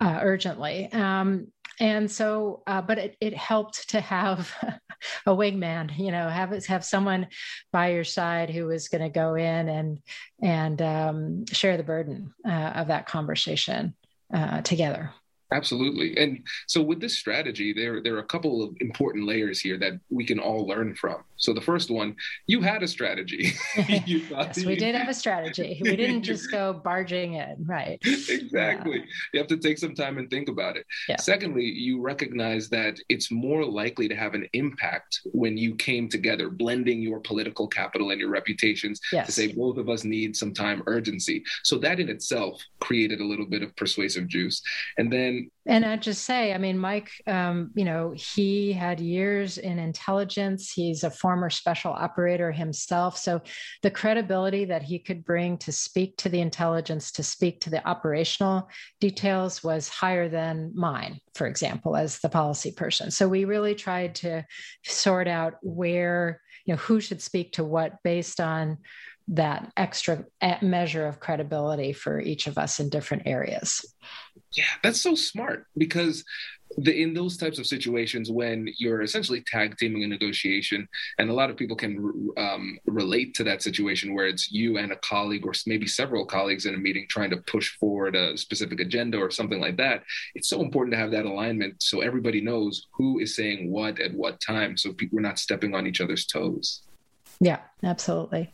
uh, 0.00 0.18
urgently. 0.20 0.92
Um, 0.92 1.46
and 1.78 2.10
so 2.10 2.62
uh, 2.66 2.82
but 2.82 2.98
it, 2.98 3.16
it 3.20 3.36
helped 3.36 3.90
to 3.90 4.00
have 4.00 4.52
a 5.26 5.30
wingman 5.30 5.90
you 5.98 6.12
know 6.12 6.28
have 6.28 6.64
have 6.66 6.84
someone 6.84 7.26
by 7.72 7.90
your 7.90 8.04
side 8.04 8.48
who 8.48 8.70
is 8.70 8.88
going 8.88 9.02
to 9.02 9.08
go 9.08 9.34
in 9.34 9.68
and 9.68 9.98
and 10.40 10.80
um, 10.80 11.46
share 11.46 11.76
the 11.76 11.82
burden 11.82 12.32
uh, 12.46 12.72
of 12.76 12.86
that 12.86 13.06
conversation 13.06 13.92
uh, 14.32 14.60
together 14.60 15.10
Absolutely. 15.54 16.16
And 16.16 16.44
so 16.66 16.82
with 16.82 17.00
this 17.00 17.16
strategy, 17.16 17.72
there, 17.72 18.02
there 18.02 18.16
are 18.16 18.20
a 18.20 18.24
couple 18.24 18.62
of 18.62 18.74
important 18.80 19.24
layers 19.24 19.60
here 19.60 19.78
that 19.78 19.92
we 20.10 20.26
can 20.26 20.40
all 20.40 20.66
learn 20.66 20.96
from. 20.96 21.22
So 21.36 21.52
the 21.52 21.60
first 21.60 21.90
one, 21.90 22.16
you 22.46 22.60
had 22.60 22.82
a 22.82 22.88
strategy. 22.88 23.52
yes, 24.06 24.64
we 24.64 24.76
did 24.76 24.94
have 24.94 25.08
a 25.08 25.14
strategy. 25.14 25.80
We 25.82 25.96
didn't 25.96 26.22
just 26.22 26.50
go 26.50 26.72
barging 26.72 27.34
in, 27.34 27.56
right? 27.66 27.98
exactly. 28.02 28.98
Yeah. 28.98 29.04
You 29.32 29.40
have 29.40 29.48
to 29.48 29.56
take 29.56 29.78
some 29.78 29.94
time 29.94 30.18
and 30.18 30.30
think 30.30 30.48
about 30.48 30.76
it. 30.76 30.86
Yeah. 31.08 31.16
Secondly, 31.16 31.64
you 31.64 32.00
recognize 32.00 32.68
that 32.70 32.96
it's 33.08 33.30
more 33.30 33.64
likely 33.64 34.08
to 34.08 34.14
have 34.14 34.34
an 34.34 34.48
impact 34.52 35.20
when 35.32 35.56
you 35.56 35.74
came 35.74 36.08
together, 36.08 36.50
blending 36.50 37.02
your 37.02 37.20
political 37.20 37.66
capital 37.66 38.10
and 38.10 38.20
your 38.20 38.30
reputations 38.30 39.00
yes. 39.12 39.26
to 39.26 39.32
say 39.32 39.48
both 39.48 39.78
of 39.78 39.88
us 39.88 40.04
need 40.04 40.36
some 40.36 40.52
time 40.52 40.82
urgency. 40.86 41.44
So 41.62 41.78
that 41.78 42.00
in 42.00 42.08
itself 42.08 42.62
created 42.80 43.20
a 43.20 43.24
little 43.24 43.46
bit 43.46 43.62
of 43.62 43.74
persuasive 43.76 44.28
juice. 44.28 44.62
And 44.98 45.12
then 45.12 45.50
and 45.66 45.84
I'd 45.84 46.02
just 46.02 46.24
say, 46.24 46.52
I 46.52 46.58
mean, 46.58 46.78
Mike, 46.78 47.10
um, 47.26 47.70
you 47.74 47.84
know, 47.84 48.12
he 48.16 48.72
had 48.72 49.00
years 49.00 49.56
in 49.56 49.78
intelligence. 49.78 50.70
He's 50.70 51.04
a 51.04 51.10
former 51.10 51.48
special 51.48 51.92
operator 51.92 52.52
himself. 52.52 53.16
So 53.16 53.40
the 53.82 53.90
credibility 53.90 54.66
that 54.66 54.82
he 54.82 54.98
could 54.98 55.24
bring 55.24 55.56
to 55.58 55.72
speak 55.72 56.16
to 56.18 56.28
the 56.28 56.40
intelligence, 56.40 57.12
to 57.12 57.22
speak 57.22 57.60
to 57.62 57.70
the 57.70 57.86
operational 57.88 58.68
details 59.00 59.64
was 59.64 59.88
higher 59.88 60.28
than 60.28 60.72
mine, 60.74 61.20
for 61.34 61.46
example, 61.46 61.96
as 61.96 62.18
the 62.20 62.28
policy 62.28 62.72
person. 62.72 63.10
So 63.10 63.26
we 63.26 63.44
really 63.44 63.74
tried 63.74 64.16
to 64.16 64.44
sort 64.84 65.28
out 65.28 65.54
where, 65.62 66.40
you 66.66 66.74
know, 66.74 66.78
who 66.78 67.00
should 67.00 67.22
speak 67.22 67.52
to 67.52 67.64
what 67.64 68.02
based 68.02 68.40
on 68.40 68.78
that 69.28 69.72
extra 69.76 70.24
measure 70.60 71.06
of 71.06 71.20
credibility 71.20 71.94
for 71.94 72.20
each 72.20 72.46
of 72.46 72.58
us 72.58 72.78
in 72.78 72.90
different 72.90 73.22
areas. 73.24 73.84
Yeah, 74.52 74.64
that's 74.82 75.00
so 75.00 75.14
smart 75.14 75.66
because 75.76 76.24
the, 76.78 77.02
in 77.02 77.14
those 77.14 77.36
types 77.36 77.58
of 77.58 77.66
situations 77.66 78.30
when 78.30 78.68
you're 78.78 79.02
essentially 79.02 79.42
tag 79.46 79.76
teaming 79.76 80.04
a 80.04 80.06
negotiation, 80.06 80.88
and 81.18 81.30
a 81.30 81.34
lot 81.34 81.50
of 81.50 81.56
people 81.56 81.76
can 81.76 82.32
um, 82.36 82.78
relate 82.86 83.34
to 83.34 83.44
that 83.44 83.62
situation 83.62 84.14
where 84.14 84.26
it's 84.26 84.50
you 84.50 84.78
and 84.78 84.92
a 84.92 84.96
colleague, 84.96 85.46
or 85.46 85.52
maybe 85.66 85.86
several 85.86 86.26
colleagues 86.26 86.66
in 86.66 86.74
a 86.74 86.78
meeting 86.78 87.06
trying 87.08 87.30
to 87.30 87.36
push 87.38 87.76
forward 87.78 88.16
a 88.16 88.36
specific 88.36 88.80
agenda 88.80 89.18
or 89.18 89.30
something 89.30 89.60
like 89.60 89.76
that. 89.76 90.02
It's 90.34 90.48
so 90.48 90.62
important 90.62 90.92
to 90.94 90.98
have 90.98 91.10
that 91.12 91.26
alignment 91.26 91.82
so 91.82 92.00
everybody 92.00 92.40
knows 92.40 92.86
who 92.92 93.20
is 93.20 93.36
saying 93.36 93.70
what 93.70 94.00
at 94.00 94.14
what 94.14 94.40
time, 94.40 94.76
so 94.76 94.92
people, 94.92 95.16
we're 95.16 95.22
not 95.22 95.38
stepping 95.38 95.74
on 95.74 95.86
each 95.86 96.00
other's 96.00 96.26
toes. 96.26 96.82
Yeah, 97.40 97.60
absolutely. 97.82 98.52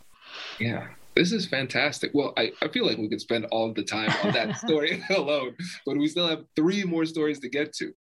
Yeah. 0.58 0.88
This 1.14 1.32
is 1.32 1.46
fantastic. 1.46 2.12
Well, 2.14 2.32
I, 2.36 2.52
I 2.62 2.68
feel 2.68 2.86
like 2.86 2.98
we 2.98 3.08
could 3.08 3.20
spend 3.20 3.46
all 3.46 3.72
the 3.72 3.82
time 3.82 4.10
on 4.24 4.32
that 4.32 4.56
story 4.64 5.02
alone, 5.10 5.56
but 5.84 5.96
we 5.96 6.06
still 6.08 6.28
have 6.28 6.44
three 6.56 6.84
more 6.84 7.04
stories 7.04 7.40
to 7.40 7.48
get 7.48 7.72
to. 7.74 7.92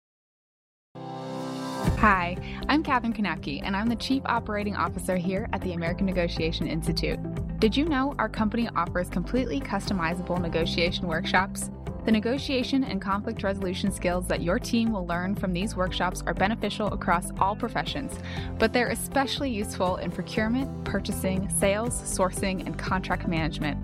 Hi, 1.98 2.38
I'm 2.70 2.82
Katherine 2.82 3.14
Kanapke, 3.14 3.62
and 3.64 3.76
I'm 3.76 3.88
the 3.88 3.96
Chief 3.96 4.22
Operating 4.26 4.76
Officer 4.76 5.18
here 5.18 5.50
at 5.52 5.62
the 5.62 5.74
American 5.74 6.06
Negotiation 6.06 6.68
Institute. 6.68 7.20
Did 7.60 7.76
you 7.76 7.84
know 7.84 8.16
our 8.18 8.30
company 8.30 8.70
offers 8.74 9.10
completely 9.10 9.60
customizable 9.60 10.42
negotiation 10.42 11.08
workshops? 11.08 11.70
The 12.06 12.12
negotiation 12.12 12.86
and 12.86 13.02
conflict 13.02 13.44
resolution 13.44 13.92
skills 13.92 14.28
that 14.28 14.42
your 14.42 14.60
team 14.60 14.94
will 14.94 15.06
learn 15.06 15.36
from 15.36 15.52
these 15.52 15.76
workshops 15.76 16.24
are 16.26 16.34
beneficial 16.34 16.88
across 16.88 17.32
all 17.38 17.58
professions, 17.58 18.18
but 18.60 18.72
they're 18.72 18.92
especially 18.92 19.52
useful 19.52 19.98
in 19.98 20.10
procurement, 20.10 20.86
purchasing, 20.86 21.50
sales, 21.50 22.02
sourcing, 22.04 22.66
and 22.66 22.80
contract 22.80 23.28
management. 23.28 23.78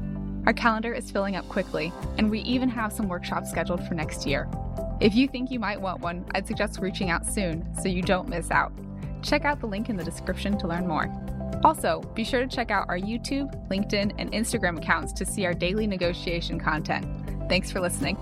Our 0.47 0.53
calendar 0.53 0.93
is 0.93 1.11
filling 1.11 1.35
up 1.35 1.49
quickly, 1.49 1.91
and 2.17 2.31
we 2.31 2.39
even 2.43 2.69
have 2.69 2.93
some 2.93 3.09
workshops 3.09 3.49
scheduled 3.49 3.85
for 3.85 3.93
next 3.93 4.25
year. 4.25 4.47
If 5.01 5.15
you 5.15 5.27
think 5.27 5.51
you 5.51 5.59
might 5.59 5.81
want 5.81 5.99
one, 5.99 6.25
I'd 6.33 6.47
suggest 6.47 6.79
reaching 6.79 7.09
out 7.09 7.25
soon 7.25 7.67
so 7.75 7.89
you 7.89 8.01
don't 8.01 8.29
miss 8.29 8.51
out. 8.51 8.71
Check 9.21 9.43
out 9.43 9.59
the 9.59 9.67
link 9.67 9.89
in 9.89 9.97
the 9.97 10.03
description 10.05 10.57
to 10.59 10.67
learn 10.67 10.87
more. 10.87 11.13
Also, 11.65 11.99
be 12.13 12.23
sure 12.23 12.41
to 12.41 12.47
check 12.47 12.69
out 12.69 12.87
our 12.89 12.99
YouTube, 12.99 13.51
LinkedIn, 13.69 14.13
and 14.19 14.31
Instagram 14.31 14.77
accounts 14.77 15.11
to 15.13 15.25
see 15.25 15.47
our 15.47 15.53
daily 15.55 15.87
negotiation 15.87 16.59
content. 16.59 17.07
Thanks 17.49 17.71
for 17.71 17.79
listening. 17.79 18.17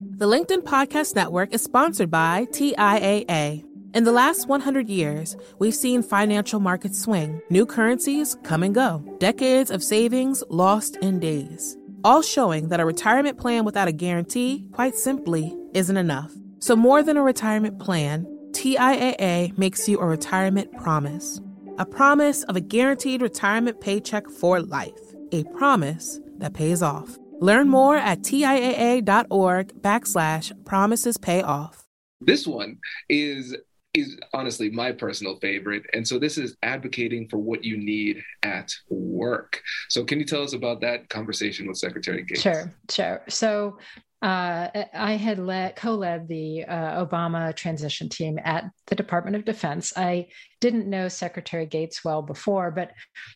The 0.00 0.24
LinkedIn 0.24 0.62
Podcast 0.62 1.14
Network 1.14 1.52
is 1.52 1.62
sponsored 1.62 2.10
by 2.10 2.46
TIAA. 2.46 3.62
In 3.92 4.04
the 4.04 4.12
last 4.12 4.48
100 4.48 4.88
years, 4.88 5.36
we've 5.58 5.74
seen 5.74 6.02
financial 6.02 6.58
markets 6.58 6.98
swing, 6.98 7.42
new 7.50 7.66
currencies 7.66 8.38
come 8.42 8.62
and 8.62 8.74
go, 8.74 9.04
decades 9.18 9.70
of 9.70 9.82
savings 9.82 10.42
lost 10.48 10.96
in 11.02 11.20
days, 11.20 11.76
all 12.02 12.22
showing 12.22 12.70
that 12.70 12.80
a 12.80 12.86
retirement 12.86 13.36
plan 13.36 13.66
without 13.66 13.88
a 13.88 13.92
guarantee, 13.92 14.64
quite 14.72 14.96
simply, 14.96 15.54
isn't 15.74 15.98
enough. 15.98 16.32
So, 16.60 16.76
more 16.76 17.02
than 17.02 17.18
a 17.18 17.22
retirement 17.22 17.78
plan, 17.78 18.26
TIAA 18.52 19.56
makes 19.56 19.88
you 19.88 19.98
a 19.98 20.06
retirement 20.06 20.72
promise 20.78 21.40
a 21.80 21.86
promise 21.86 22.42
of 22.42 22.56
a 22.56 22.60
guaranteed 22.60 23.22
retirement 23.22 23.80
paycheck 23.80 24.28
for 24.28 24.60
life, 24.60 25.14
a 25.32 25.44
promise 25.44 26.20
that 26.36 26.52
pays 26.52 26.82
off. 26.82 27.18
Learn 27.40 27.70
more 27.70 27.96
at 27.96 28.20
TIAA.org 28.20 29.68
backslash 29.80 30.64
promises 30.66 31.16
pay 31.16 31.40
off. 31.40 31.86
This 32.20 32.46
one 32.46 32.78
is 33.08 33.56
is 33.94 34.16
honestly 34.32 34.70
my 34.70 34.92
personal 34.92 35.36
favorite. 35.40 35.82
And 35.94 36.06
so 36.06 36.18
this 36.18 36.38
is 36.38 36.56
advocating 36.62 37.28
for 37.28 37.38
what 37.38 37.64
you 37.64 37.76
need 37.76 38.22
at 38.44 38.72
work. 38.88 39.60
So 39.88 40.04
can 40.04 40.20
you 40.20 40.24
tell 40.24 40.42
us 40.42 40.52
about 40.52 40.80
that 40.82 41.08
conversation 41.08 41.66
with 41.66 41.76
Secretary 41.76 42.22
Gates? 42.22 42.42
Sure, 42.42 42.72
sure. 42.88 43.22
So 43.28 43.78
uh, 44.22 44.68
I 44.92 45.12
had 45.12 45.38
led, 45.38 45.76
co-led 45.76 46.28
the 46.28 46.64
uh, 46.64 47.04
Obama 47.06 47.54
transition 47.56 48.08
team 48.08 48.38
at 48.44 48.70
the 48.86 48.94
Department 48.94 49.36
of 49.36 49.44
Defense. 49.44 49.92
I 49.96 50.28
didn't 50.60 50.90
know 50.90 51.08
Secretary 51.08 51.64
Gates 51.64 52.04
well 52.04 52.20
before, 52.20 52.70
but 52.70 52.92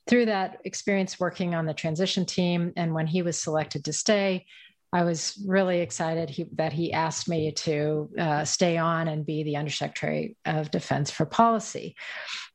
through 0.06 0.26
that 0.26 0.58
experience 0.64 1.18
working 1.18 1.54
on 1.54 1.64
the 1.64 1.74
transition 1.74 2.26
team, 2.26 2.72
and 2.76 2.92
when 2.92 3.06
he 3.06 3.22
was 3.22 3.40
selected 3.40 3.84
to 3.86 3.92
stay, 3.92 4.44
I 4.92 5.04
was 5.04 5.42
really 5.44 5.80
excited 5.80 6.30
he, 6.30 6.46
that 6.52 6.72
he 6.72 6.92
asked 6.92 7.28
me 7.28 7.50
to 7.52 8.10
uh, 8.18 8.44
stay 8.44 8.76
on 8.76 9.08
and 9.08 9.26
be 9.26 9.42
the 9.42 9.56
Undersecretary 9.56 10.36
of 10.44 10.70
Defense 10.70 11.10
for 11.10 11.26
Policy. 11.26 11.96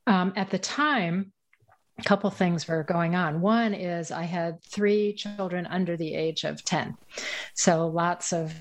Um, 0.06 0.32
at 0.36 0.50
the 0.50 0.58
time, 0.58 1.32
a 2.00 2.04
couple 2.04 2.30
things 2.30 2.66
were 2.66 2.82
going 2.82 3.14
on. 3.14 3.40
One 3.40 3.74
is 3.74 4.10
I 4.10 4.22
had 4.22 4.62
three 4.64 5.12
children 5.12 5.66
under 5.66 5.96
the 5.96 6.14
age 6.14 6.44
of 6.44 6.64
10, 6.64 6.96
so 7.54 7.86
lots 7.86 8.32
of 8.32 8.54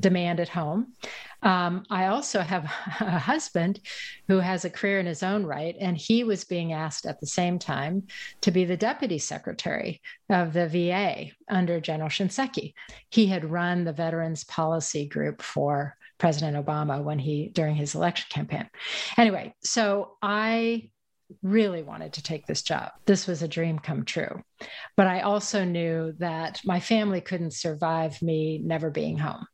demand 0.00 0.40
at 0.40 0.48
home. 0.48 0.94
Um, 1.42 1.84
I 1.88 2.06
also 2.06 2.40
have 2.40 2.64
a 3.00 3.18
husband 3.18 3.80
who 4.28 4.38
has 4.38 4.64
a 4.64 4.70
career 4.70 4.98
in 4.98 5.06
his 5.06 5.22
own 5.22 5.46
right, 5.46 5.76
and 5.80 5.96
he 5.96 6.24
was 6.24 6.44
being 6.44 6.72
asked 6.72 7.06
at 7.06 7.20
the 7.20 7.26
same 7.26 7.58
time 7.58 8.08
to 8.42 8.50
be 8.50 8.64
the 8.64 8.76
deputy 8.76 9.18
secretary 9.18 10.00
of 10.28 10.52
the 10.52 10.68
VA 10.68 11.30
under 11.48 11.80
General 11.80 12.10
Shinseki. 12.10 12.74
He 13.08 13.26
had 13.26 13.50
run 13.50 13.84
the 13.84 13.92
Veterans 13.92 14.44
Policy 14.44 15.06
Group 15.06 15.42
for 15.42 15.96
President 16.18 16.56
Obama 16.56 17.02
when 17.02 17.18
he 17.18 17.48
during 17.54 17.76
his 17.76 17.94
election 17.94 18.26
campaign. 18.30 18.68
Anyway, 19.16 19.54
so 19.62 20.16
I 20.20 20.90
really 21.42 21.82
wanted 21.82 22.14
to 22.14 22.22
take 22.22 22.46
this 22.46 22.62
job. 22.62 22.90
This 23.06 23.26
was 23.26 23.42
a 23.42 23.48
dream 23.48 23.78
come 23.78 24.04
true. 24.04 24.42
But 24.96 25.06
I 25.06 25.20
also 25.20 25.64
knew 25.64 26.14
that 26.18 26.60
my 26.64 26.80
family 26.80 27.20
couldn't 27.20 27.54
survive 27.54 28.20
me 28.22 28.58
never 28.58 28.90
being 28.90 29.18
home. 29.18 29.46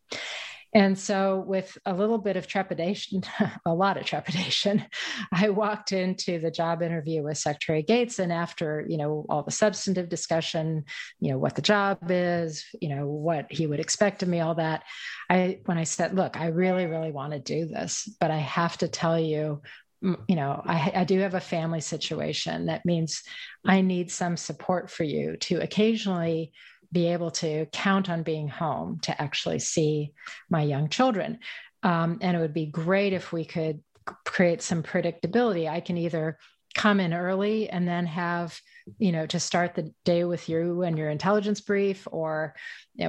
And 0.77 0.99
so, 0.99 1.43
with 1.47 1.79
a 1.87 1.95
little 1.95 2.19
bit 2.19 2.37
of 2.37 2.47
trepidation, 2.47 3.23
a 3.67 3.73
lot 3.73 3.97
of 3.97 4.05
trepidation, 4.05 4.85
I 5.33 5.49
walked 5.49 5.93
into 5.93 6.39
the 6.39 6.51
job 6.51 6.83
interview 6.83 7.23
with 7.23 7.39
Secretary 7.39 7.83
Gates. 7.83 8.19
And 8.19 8.31
after, 8.31 8.85
you 8.87 8.99
know, 8.99 9.25
all 9.31 9.43
the 9.43 9.51
substantive 9.51 10.11
discussion, 10.11 10.85
you 11.19 11.31
know, 11.31 11.39
what 11.39 11.55
the 11.55 11.63
job 11.63 12.01
is, 12.11 12.63
you 12.79 12.95
know, 12.95 13.07
what 13.07 13.47
he 13.51 13.67
would 13.67 13.81
expect 13.81 14.23
of 14.23 14.29
me, 14.29 14.41
all 14.41 14.57
that, 14.57 14.83
I, 15.31 15.61
when 15.65 15.79
I 15.79 15.85
said, 15.85 16.15
look, 16.15 16.39
I 16.39 16.49
really, 16.49 16.85
really 16.85 17.11
want 17.11 17.33
to 17.33 17.39
do 17.39 17.65
this, 17.65 18.07
but 18.21 18.31
I 18.31 18.39
have 18.39 18.77
to 18.79 18.89
tell 18.89 19.19
you 19.19 19.63
you 20.03 20.37
know 20.37 20.63
I, 20.65 20.93
I, 20.95 21.05
do 21.05 21.21
have 21.21 21.35
a 21.35 21.41
family 21.41 21.81
situation 21.81 22.67
that 22.67 22.85
means 22.85 23.23
i 23.65 23.81
need 23.81 24.11
some 24.11 24.37
support 24.37 24.91
for 24.91 25.05
you 25.05 25.39
to 25.39 25.61
occasionally 25.63 26.53
be 26.93 27.07
able 27.07 27.31
to 27.31 27.67
count 27.73 28.11
on 28.11 28.23
being 28.23 28.47
home 28.47 29.01
to 29.03 29.21
actually 29.21 29.59
see 29.59 30.13
my 30.51 30.63
young 30.63 30.91
children 30.91 31.39
Um, 31.83 32.19
and 32.21 32.37
it 32.37 32.41
would 32.41 32.55
be 32.55 32.67
great 32.67 33.13
if 33.13 33.33
we 33.33 33.45
could 33.45 33.81
create 34.25 34.63
some 34.63 34.83
predictability. 34.83 35.69
I 35.69 35.81
can 35.81 35.97
either 35.97 36.39
come 36.75 37.01
in 37.01 37.15
early 37.15 37.71
and 37.71 37.89
then 37.89 38.07
have 38.07 38.59
you 38.99 39.11
know 39.11 39.27
to 39.27 39.41
start 39.41 39.75
the 39.75 39.93
day 40.05 40.25
with 40.25 40.49
you 40.49 40.83
and 40.83 40.99
your 40.99 41.11
intelligence 41.11 41.61
brief 41.61 42.07
or 42.11 42.55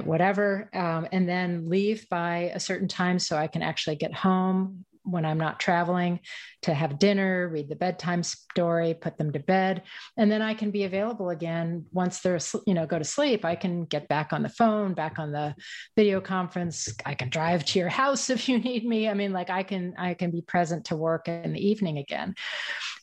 whatever 0.04 0.70
um, 0.72 1.06
and 1.12 1.28
then 1.28 1.68
leave 1.68 2.08
by 2.08 2.50
a 2.54 2.58
certain 2.58 2.88
time 2.88 3.18
so 3.18 3.36
i 3.36 3.46
can 3.46 3.62
actually 3.62 3.94
get 3.94 4.14
home 4.14 4.86
when 5.10 5.24
I'm 5.24 5.38
not 5.38 5.60
traveling 5.60 6.20
to 6.62 6.74
have 6.74 6.98
dinner, 6.98 7.48
read 7.48 7.68
the 7.68 7.76
bedtime 7.76 8.22
story, 8.22 8.94
put 8.94 9.16
them 9.16 9.32
to 9.32 9.38
bed, 9.38 9.82
and 10.16 10.30
then 10.30 10.42
I 10.42 10.54
can 10.54 10.70
be 10.70 10.84
available 10.84 11.30
again 11.30 11.86
once 11.92 12.20
they're 12.20 12.38
you 12.66 12.74
know 12.74 12.86
go 12.86 12.98
to 12.98 13.04
sleep. 13.04 13.44
I 13.44 13.54
can 13.54 13.84
get 13.84 14.08
back 14.08 14.32
on 14.32 14.42
the 14.42 14.48
phone, 14.48 14.94
back 14.94 15.18
on 15.18 15.32
the 15.32 15.54
video 15.96 16.20
conference. 16.20 16.88
I 17.04 17.14
can 17.14 17.28
drive 17.28 17.64
to 17.66 17.78
your 17.78 17.88
house 17.88 18.30
if 18.36 18.48
you 18.48 18.58
need 18.58 18.84
me. 18.84 19.08
I 19.08 19.14
mean, 19.14 19.32
like 19.32 19.50
I 19.50 19.62
can 19.62 19.94
I 19.98 20.14
can 20.14 20.30
be 20.30 20.42
present 20.42 20.86
to 20.86 20.96
work 20.96 21.28
in 21.28 21.52
the 21.52 21.68
evening 21.68 21.98
again. 21.98 22.34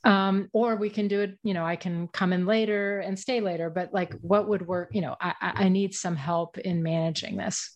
Um, 0.03 0.49
or 0.53 0.75
we 0.75 0.91
can 0.91 1.07
do 1.07 1.21
it, 1.21 1.39
you 1.41 1.55
know, 1.55 1.65
I 1.65 1.75
can 1.75 2.07
come 2.09 2.31
in 2.31 2.45
later 2.45 2.99
and 2.99 3.17
stay 3.17 3.41
later, 3.41 3.71
but 3.71 3.91
like 3.91 4.13
what 4.21 4.47
would 4.47 4.67
work, 4.67 4.89
you 4.93 5.01
know, 5.01 5.15
I, 5.19 5.33
I 5.41 5.69
need 5.69 5.95
some 5.95 6.15
help 6.15 6.59
in 6.59 6.83
managing 6.83 7.37
this 7.37 7.74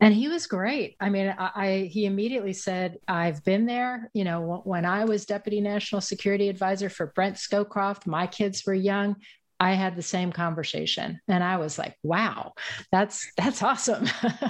and 0.00 0.14
he 0.14 0.28
was 0.28 0.46
great. 0.46 0.96
I 1.00 1.10
mean 1.10 1.34
I, 1.38 1.50
I, 1.54 1.90
he 1.92 2.06
immediately 2.06 2.52
said 2.52 2.98
i've 3.06 3.44
been 3.44 3.66
there. 3.66 4.10
You 4.14 4.24
know 4.24 4.62
when 4.64 4.84
i 4.84 5.04
was 5.04 5.26
deputy 5.26 5.60
national 5.60 6.00
security 6.00 6.48
advisor 6.48 6.88
for 6.88 7.06
brent 7.14 7.36
scowcroft 7.36 8.06
my 8.06 8.26
kids 8.26 8.64
were 8.66 8.74
young 8.74 9.16
i 9.58 9.72
had 9.72 9.94
the 9.94 10.02
same 10.02 10.32
conversation. 10.32 11.20
And 11.28 11.44
i 11.44 11.56
was 11.58 11.78
like 11.78 11.96
wow 12.02 12.54
that's 12.90 13.30
that's 13.36 13.62
awesome. 13.62 14.06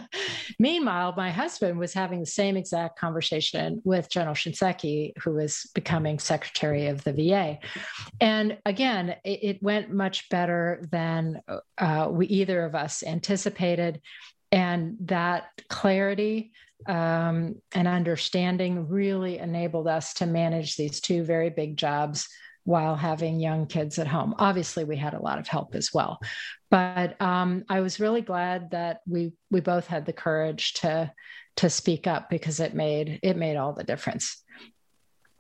Meanwhile 0.59 1.15
my 1.17 1.31
husband 1.31 1.79
was 1.79 1.93
having 1.95 2.21
the 2.21 2.27
same 2.27 2.57
exact 2.57 2.99
conversation 2.99 3.81
with 3.85 4.11
general 4.11 4.35
shinseki 4.35 5.13
who 5.23 5.33
was 5.33 5.71
becoming 5.75 6.19
secretary 6.19 6.87
of 6.87 7.03
the 7.05 7.13
va 7.13 7.59
and 8.21 8.59
again 8.65 9.17
it, 9.25 9.39
it 9.43 9.63
went 9.63 9.91
much 9.91 10.29
better 10.29 10.87
than 10.91 11.41
uh, 11.79 12.09
we 12.11 12.27
either 12.27 12.65
of 12.65 12.75
us 12.75 13.03
anticipated 13.03 14.01
and 14.53 14.97
that 15.01 15.51
clarity 15.69 16.53
um, 16.87 17.57
and 17.73 17.87
understanding 17.87 18.89
really 18.89 19.39
enabled 19.39 19.87
us 19.87 20.15
to 20.15 20.27
manage 20.27 20.77
these 20.77 21.01
two 21.01 21.23
very 21.23 21.51
big 21.51 21.77
jobs 21.77 22.29
while 22.65 22.97
having 22.97 23.41
young 23.41 23.67
kids 23.67 23.99
at 23.99 24.07
home. 24.07 24.35
Obviously, 24.39 24.85
we 24.85 24.97
had 24.97 25.15
a 25.15 25.23
lot 25.23 25.39
of 25.39 25.47
help 25.47 25.75
as 25.75 25.91
well, 25.93 26.21
but 26.71 27.21
um, 27.21 27.65
I 27.69 27.81
was 27.81 28.01
really 28.01 28.23
glad 28.23 28.71
that 28.71 29.01
we 29.07 29.33
we 29.51 29.61
both 29.61 29.87
had 29.87 30.07
the 30.07 30.13
courage 30.13 30.75
to 30.75 31.13
to 31.57 31.71
speak 31.71 32.07
up 32.07 32.31
because 32.31 32.61
it 32.61 32.75
made 32.75 33.21
it 33.23 33.37
made 33.37 33.57
all 33.57 33.73
the 33.73 33.85
difference. 33.85 34.43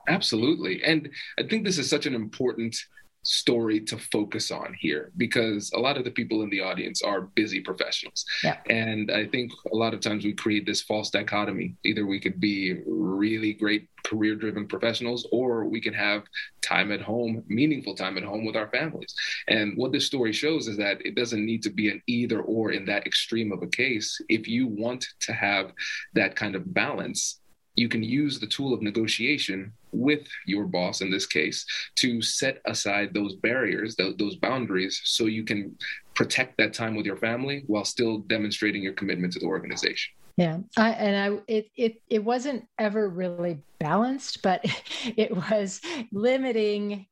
Absolutely, 0.08 0.82
and 0.82 1.10
I 1.38 1.44
think 1.44 1.64
this 1.64 1.78
is 1.78 1.88
such 1.88 2.06
an 2.06 2.14
important 2.14 2.76
story 3.22 3.80
to 3.80 3.98
focus 3.98 4.50
on 4.50 4.74
here 4.78 5.12
because 5.16 5.70
a 5.74 5.78
lot 5.78 5.96
of 5.96 6.04
the 6.04 6.10
people 6.10 6.42
in 6.42 6.50
the 6.50 6.60
audience 6.60 7.02
are 7.02 7.22
busy 7.22 7.60
professionals. 7.60 8.24
Yeah. 8.42 8.58
And 8.68 9.10
I 9.10 9.26
think 9.26 9.52
a 9.72 9.76
lot 9.76 9.94
of 9.94 10.00
times 10.00 10.24
we 10.24 10.32
create 10.32 10.66
this 10.66 10.82
false 10.82 11.10
dichotomy. 11.10 11.74
Either 11.84 12.06
we 12.06 12.20
could 12.20 12.40
be 12.40 12.80
really 12.86 13.52
great 13.52 13.88
career 14.04 14.34
driven 14.34 14.66
professionals 14.66 15.28
or 15.32 15.66
we 15.66 15.80
can 15.80 15.92
have 15.92 16.22
time 16.62 16.92
at 16.92 17.00
home, 17.02 17.44
meaningful 17.48 17.94
time 17.94 18.16
at 18.16 18.24
home 18.24 18.44
with 18.44 18.56
our 18.56 18.68
families. 18.68 19.14
And 19.48 19.76
what 19.76 19.92
this 19.92 20.06
story 20.06 20.32
shows 20.32 20.68
is 20.68 20.76
that 20.78 21.04
it 21.04 21.14
doesn't 21.14 21.44
need 21.44 21.62
to 21.64 21.70
be 21.70 21.90
an 21.90 22.02
either 22.06 22.40
or 22.40 22.72
in 22.72 22.86
that 22.86 23.06
extreme 23.06 23.52
of 23.52 23.62
a 23.62 23.66
case. 23.66 24.20
If 24.28 24.48
you 24.48 24.66
want 24.66 25.06
to 25.20 25.32
have 25.32 25.72
that 26.14 26.36
kind 26.36 26.54
of 26.54 26.72
balance, 26.72 27.39
you 27.80 27.88
can 27.88 28.02
use 28.02 28.38
the 28.38 28.46
tool 28.46 28.74
of 28.74 28.82
negotiation 28.82 29.72
with 29.92 30.28
your 30.46 30.66
boss 30.66 31.00
in 31.00 31.10
this 31.10 31.24
case 31.24 31.64
to 31.96 32.20
set 32.20 32.60
aside 32.66 33.14
those 33.14 33.36
barriers 33.36 33.96
those 33.96 34.36
boundaries 34.36 35.00
so 35.04 35.24
you 35.24 35.44
can 35.44 35.74
protect 36.14 36.58
that 36.58 36.74
time 36.74 36.94
with 36.94 37.06
your 37.06 37.16
family 37.16 37.64
while 37.68 37.84
still 37.84 38.18
demonstrating 38.18 38.82
your 38.82 38.92
commitment 38.92 39.32
to 39.32 39.38
the 39.38 39.46
organization. 39.46 40.12
Yeah 40.36 40.58
I, 40.76 40.90
and 40.90 41.16
i 41.16 41.42
it, 41.48 41.70
it 41.74 42.02
it 42.08 42.22
wasn't 42.22 42.66
ever 42.78 43.08
really 43.08 43.58
balanced 43.78 44.42
but 44.42 44.60
it 45.16 45.34
was 45.34 45.80
limiting 46.12 47.06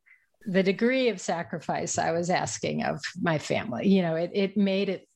the 0.46 0.62
degree 0.62 1.08
of 1.08 1.18
sacrifice 1.20 1.98
i 1.98 2.12
was 2.12 2.28
asking 2.30 2.84
of 2.84 3.00
my 3.22 3.38
family. 3.38 3.88
You 3.88 4.02
know 4.02 4.16
it, 4.16 4.30
it 4.34 4.56
made 4.56 4.88
it 4.90 5.07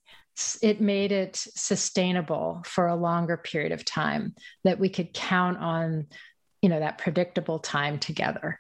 it 0.63 0.81
made 0.81 1.13
it 1.13 1.37
sustainable 1.37 2.63
for 2.67 2.87
a 2.87 2.97
longer 2.97 3.37
period 3.37 3.73
of 3.73 3.85
time 3.85 4.35
that 4.65 4.79
we 4.79 4.89
could 4.89 5.13
count 5.13 5.59
on 5.59 6.07
you 6.63 6.69
know 6.69 6.81
that 6.81 6.99
predictable 6.99 7.59
time 7.59 7.99
together 7.99 8.59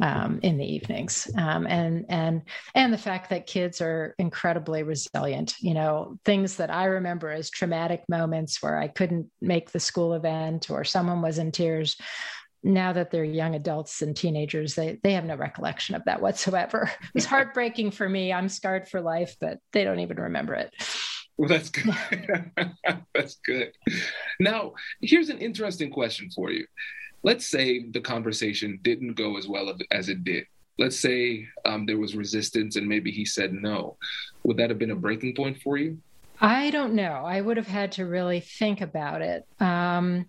um, 0.00 0.40
in 0.42 0.58
the 0.58 0.64
evenings. 0.64 1.30
Um, 1.36 1.66
and 1.66 2.04
and 2.08 2.42
and 2.74 2.92
the 2.92 2.98
fact 2.98 3.30
that 3.30 3.46
kids 3.46 3.80
are 3.80 4.14
incredibly 4.18 4.82
resilient 4.82 5.54
you 5.60 5.74
know 5.74 6.18
things 6.24 6.56
that 6.56 6.70
i 6.70 6.84
remember 6.84 7.30
as 7.30 7.50
traumatic 7.50 8.02
moments 8.08 8.62
where 8.62 8.76
i 8.78 8.88
couldn't 8.88 9.30
make 9.40 9.70
the 9.70 9.80
school 9.80 10.14
event 10.14 10.70
or 10.70 10.84
someone 10.84 11.22
was 11.22 11.38
in 11.38 11.52
tears 11.52 11.96
now 12.62 12.92
that 12.92 13.10
they're 13.10 13.24
young 13.24 13.54
adults 13.54 14.02
and 14.02 14.16
teenagers 14.16 14.74
they 14.74 14.98
they 15.02 15.12
have 15.12 15.24
no 15.24 15.36
recollection 15.36 15.94
of 15.94 16.04
that 16.06 16.20
whatsoever. 16.20 16.90
It 17.02 17.14
was 17.14 17.26
heartbreaking 17.26 17.90
for 17.92 18.08
me. 18.08 18.32
I'm 18.32 18.48
scarred 18.48 18.88
for 18.88 19.00
life 19.00 19.36
but 19.40 19.58
they 19.72 19.84
don't 19.84 20.00
even 20.00 20.16
remember 20.16 20.54
it 20.54 20.74
well, 21.36 21.48
that's 21.48 21.70
good. 21.70 21.94
that's 23.14 23.36
good. 23.44 23.72
Now, 24.38 24.74
here's 25.00 25.28
an 25.28 25.38
interesting 25.38 25.90
question 25.90 26.30
for 26.30 26.50
you. 26.50 26.66
Let's 27.22 27.46
say 27.46 27.86
the 27.90 28.00
conversation 28.00 28.78
didn't 28.82 29.14
go 29.14 29.36
as 29.36 29.48
well 29.48 29.74
as 29.90 30.08
it 30.08 30.24
did. 30.24 30.46
Let's 30.78 30.98
say 30.98 31.46
um, 31.64 31.86
there 31.86 31.98
was 31.98 32.14
resistance 32.16 32.76
and 32.76 32.88
maybe 32.88 33.10
he 33.10 33.24
said 33.24 33.52
no. 33.52 33.96
Would 34.44 34.56
that 34.58 34.70
have 34.70 34.78
been 34.78 34.90
a 34.90 34.96
breaking 34.96 35.34
point 35.34 35.60
for 35.62 35.76
you? 35.76 35.98
I 36.40 36.70
don't 36.70 36.94
know. 36.94 37.24
I 37.24 37.40
would 37.40 37.56
have 37.56 37.68
had 37.68 37.92
to 37.92 38.06
really 38.06 38.40
think 38.40 38.80
about 38.80 39.22
it. 39.22 39.46
Um, 39.60 40.26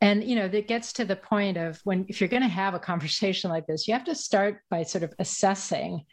and 0.00 0.24
you 0.24 0.36
know 0.36 0.48
that 0.48 0.68
gets 0.68 0.92
to 0.94 1.04
the 1.04 1.16
point 1.16 1.56
of 1.56 1.80
when 1.84 2.04
if 2.08 2.20
you're 2.20 2.28
going 2.28 2.42
to 2.42 2.48
have 2.48 2.74
a 2.74 2.78
conversation 2.78 3.50
like 3.50 3.66
this 3.66 3.88
you 3.88 3.94
have 3.94 4.04
to 4.04 4.14
start 4.14 4.60
by 4.68 4.82
sort 4.82 5.02
of 5.02 5.14
assessing 5.18 6.04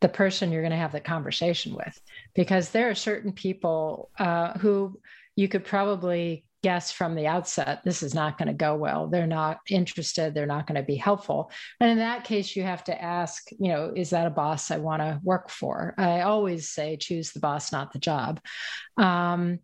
the 0.00 0.08
person 0.08 0.50
you're 0.50 0.62
going 0.62 0.70
to 0.70 0.76
have 0.76 0.92
the 0.92 1.00
conversation 1.00 1.74
with 1.74 2.00
because 2.34 2.70
there 2.70 2.90
are 2.90 2.94
certain 2.94 3.32
people 3.32 4.10
uh, 4.18 4.56
who 4.58 4.98
you 5.36 5.48
could 5.48 5.64
probably 5.64 6.44
guess 6.62 6.90
from 6.90 7.14
the 7.14 7.26
outset 7.26 7.82
this 7.84 8.02
is 8.02 8.14
not 8.14 8.38
going 8.38 8.48
to 8.48 8.54
go 8.54 8.74
well. 8.74 9.06
They're 9.06 9.26
not 9.26 9.58
interested. 9.68 10.32
They're 10.32 10.46
not 10.46 10.66
going 10.66 10.80
to 10.80 10.86
be 10.86 10.96
helpful. 10.96 11.50
And 11.78 11.90
in 11.90 11.98
that 11.98 12.24
case 12.24 12.56
you 12.56 12.62
have 12.62 12.82
to 12.84 13.02
ask 13.02 13.50
you 13.50 13.68
know 13.68 13.92
is 13.94 14.10
that 14.10 14.26
a 14.26 14.30
boss 14.30 14.70
i 14.70 14.78
want 14.78 15.02
to 15.02 15.20
work 15.22 15.50
for? 15.50 15.94
I 15.98 16.22
always 16.22 16.70
say 16.70 16.96
choose 16.96 17.32
the 17.32 17.40
boss 17.40 17.70
not 17.70 17.92
the 17.92 17.98
job. 17.98 18.40
Um, 18.96 19.58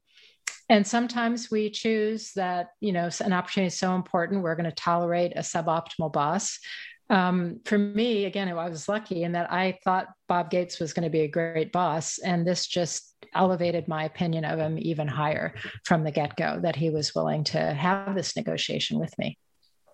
and 0.68 0.87
sometimes 0.87 1.50
we 1.50 1.70
choose 1.70 2.33
that 2.37 2.68
you 2.80 2.92
know 2.92 3.09
an 3.20 3.33
opportunity 3.33 3.68
is 3.68 3.78
so 3.78 3.94
important 3.94 4.42
we're 4.42 4.54
going 4.54 4.68
to 4.68 4.72
tolerate 4.72 5.33
a 5.37 5.40
suboptimal 5.40 6.12
boss 6.12 6.59
um, 7.11 7.61
for 7.64 7.77
me, 7.77 8.25
again, 8.25 8.49
I 8.49 8.68
was 8.68 8.88
lucky 8.88 9.25
in 9.25 9.33
that 9.33 9.53
I 9.53 9.79
thought 9.85 10.07
Bob 10.29 10.51
Gates 10.51 10.79
was 10.79 10.92
going 10.92 11.05
to 11.05 11.11
be 11.11 11.23
a 11.23 11.29
great 11.29 11.73
boss. 11.73 12.18
And 12.18 12.46
this 12.46 12.66
just 12.66 13.14
elevated 13.35 13.88
my 13.88 14.05
opinion 14.05 14.44
of 14.44 14.59
him 14.59 14.79
even 14.81 15.09
higher 15.09 15.55
from 15.85 16.05
the 16.05 16.11
get 16.11 16.37
go 16.37 16.59
that 16.62 16.77
he 16.77 16.90
was 16.90 17.14
willing 17.14 17.44
to 17.44 17.59
have 17.59 18.14
this 18.14 18.37
negotiation 18.37 18.99
with 18.99 19.16
me. 19.18 19.37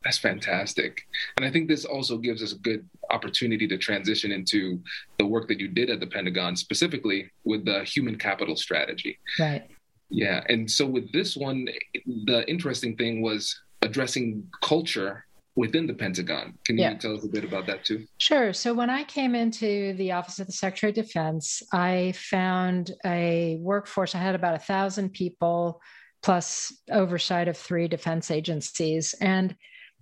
That's 0.05 0.19
fantastic. 0.19 1.03
And 1.37 1.45
I 1.45 1.51
think 1.51 1.69
this 1.69 1.85
also 1.85 2.19
gives 2.19 2.43
us 2.43 2.53
a 2.53 2.59
good 2.59 2.89
opportunity 3.11 3.67
to 3.67 3.77
transition 3.77 4.31
into 4.31 4.81
the 5.19 5.27
work 5.27 5.49
that 5.49 5.59
you 5.59 5.69
did 5.69 5.91
at 5.91 5.99
the 5.99 6.07
Pentagon, 6.07 6.55
specifically 6.55 7.31
with 7.45 7.65
the 7.65 7.83
human 7.83 8.17
capital 8.17 8.55
strategy. 8.57 9.19
Right. 9.41 9.69
Yeah. 10.11 10.45
And 10.49 10.71
so 10.71 10.87
with 10.87 11.11
this 11.13 11.37
one, 11.37 11.67
the 12.05 12.49
interesting 12.49 12.97
thing 12.97 13.21
was 13.21 13.59
addressing 13.83 14.47
culture 14.63 15.26
within 15.57 15.87
the 15.87 15.95
Pentagon. 15.95 16.55
Can 16.65 16.77
you 16.77 16.85
yeah. 16.85 16.97
tell 16.97 17.17
us 17.17 17.25
a 17.25 17.29
bit 17.29 17.43
about 17.43 17.67
that 17.67 17.85
too? 17.85 18.07
Sure. 18.19 18.53
So 18.53 18.75
when 18.75 18.91
I 18.91 19.05
came 19.05 19.35
into 19.35 19.95
the 19.95 20.13
Office 20.13 20.39
of 20.39 20.47
the 20.47 20.53
Secretary 20.53 20.91
of 20.91 20.97
Defense, 20.97 21.63
I 21.73 22.13
found 22.17 22.93
a 23.05 23.57
workforce. 23.61 24.15
I 24.15 24.19
had 24.19 24.35
about 24.35 24.55
a 24.55 24.61
thousand 24.61 25.15
people 25.15 25.81
plus 26.23 26.73
oversight 26.91 27.49
of 27.49 27.57
three 27.57 27.89
defense 27.89 28.31
agencies. 28.31 29.15
And 29.21 29.57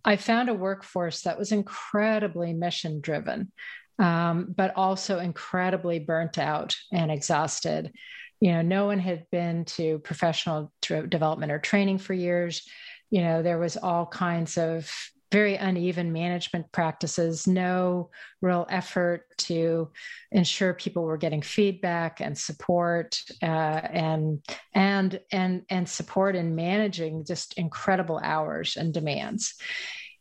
I 0.04 0.16
found 0.16 0.48
a 0.48 0.54
workforce 0.54 1.22
that 1.22 1.38
was 1.38 1.52
incredibly 1.52 2.52
mission 2.52 3.00
driven, 3.00 3.52
um, 3.98 4.54
but 4.56 4.72
also 4.76 5.18
incredibly 5.18 5.98
burnt 5.98 6.38
out 6.38 6.74
and 6.92 7.10
exhausted. 7.10 7.92
You 8.40 8.52
know, 8.52 8.62
no 8.62 8.86
one 8.86 8.98
had 8.98 9.26
been 9.30 9.64
to 9.66 10.00
professional 10.00 10.72
development 10.82 11.52
or 11.52 11.58
training 11.58 11.98
for 11.98 12.12
years. 12.12 12.66
You 13.10 13.22
know, 13.22 13.42
there 13.42 13.58
was 13.58 13.76
all 13.76 14.06
kinds 14.06 14.58
of 14.58 14.90
very 15.34 15.56
uneven 15.56 16.12
management 16.12 16.70
practices, 16.70 17.48
no 17.48 18.08
real 18.40 18.66
effort 18.70 19.26
to 19.36 19.90
ensure 20.30 20.72
people 20.72 21.02
were 21.02 21.16
getting 21.16 21.42
feedback 21.42 22.20
and 22.20 22.38
support 22.38 23.20
uh, 23.42 23.46
and 23.46 24.40
and 24.74 25.18
and 25.32 25.62
and 25.68 25.88
support 25.88 26.36
in 26.36 26.54
managing 26.54 27.24
just 27.24 27.58
incredible 27.58 28.20
hours 28.22 28.76
and 28.76 28.94
demands. 28.94 29.54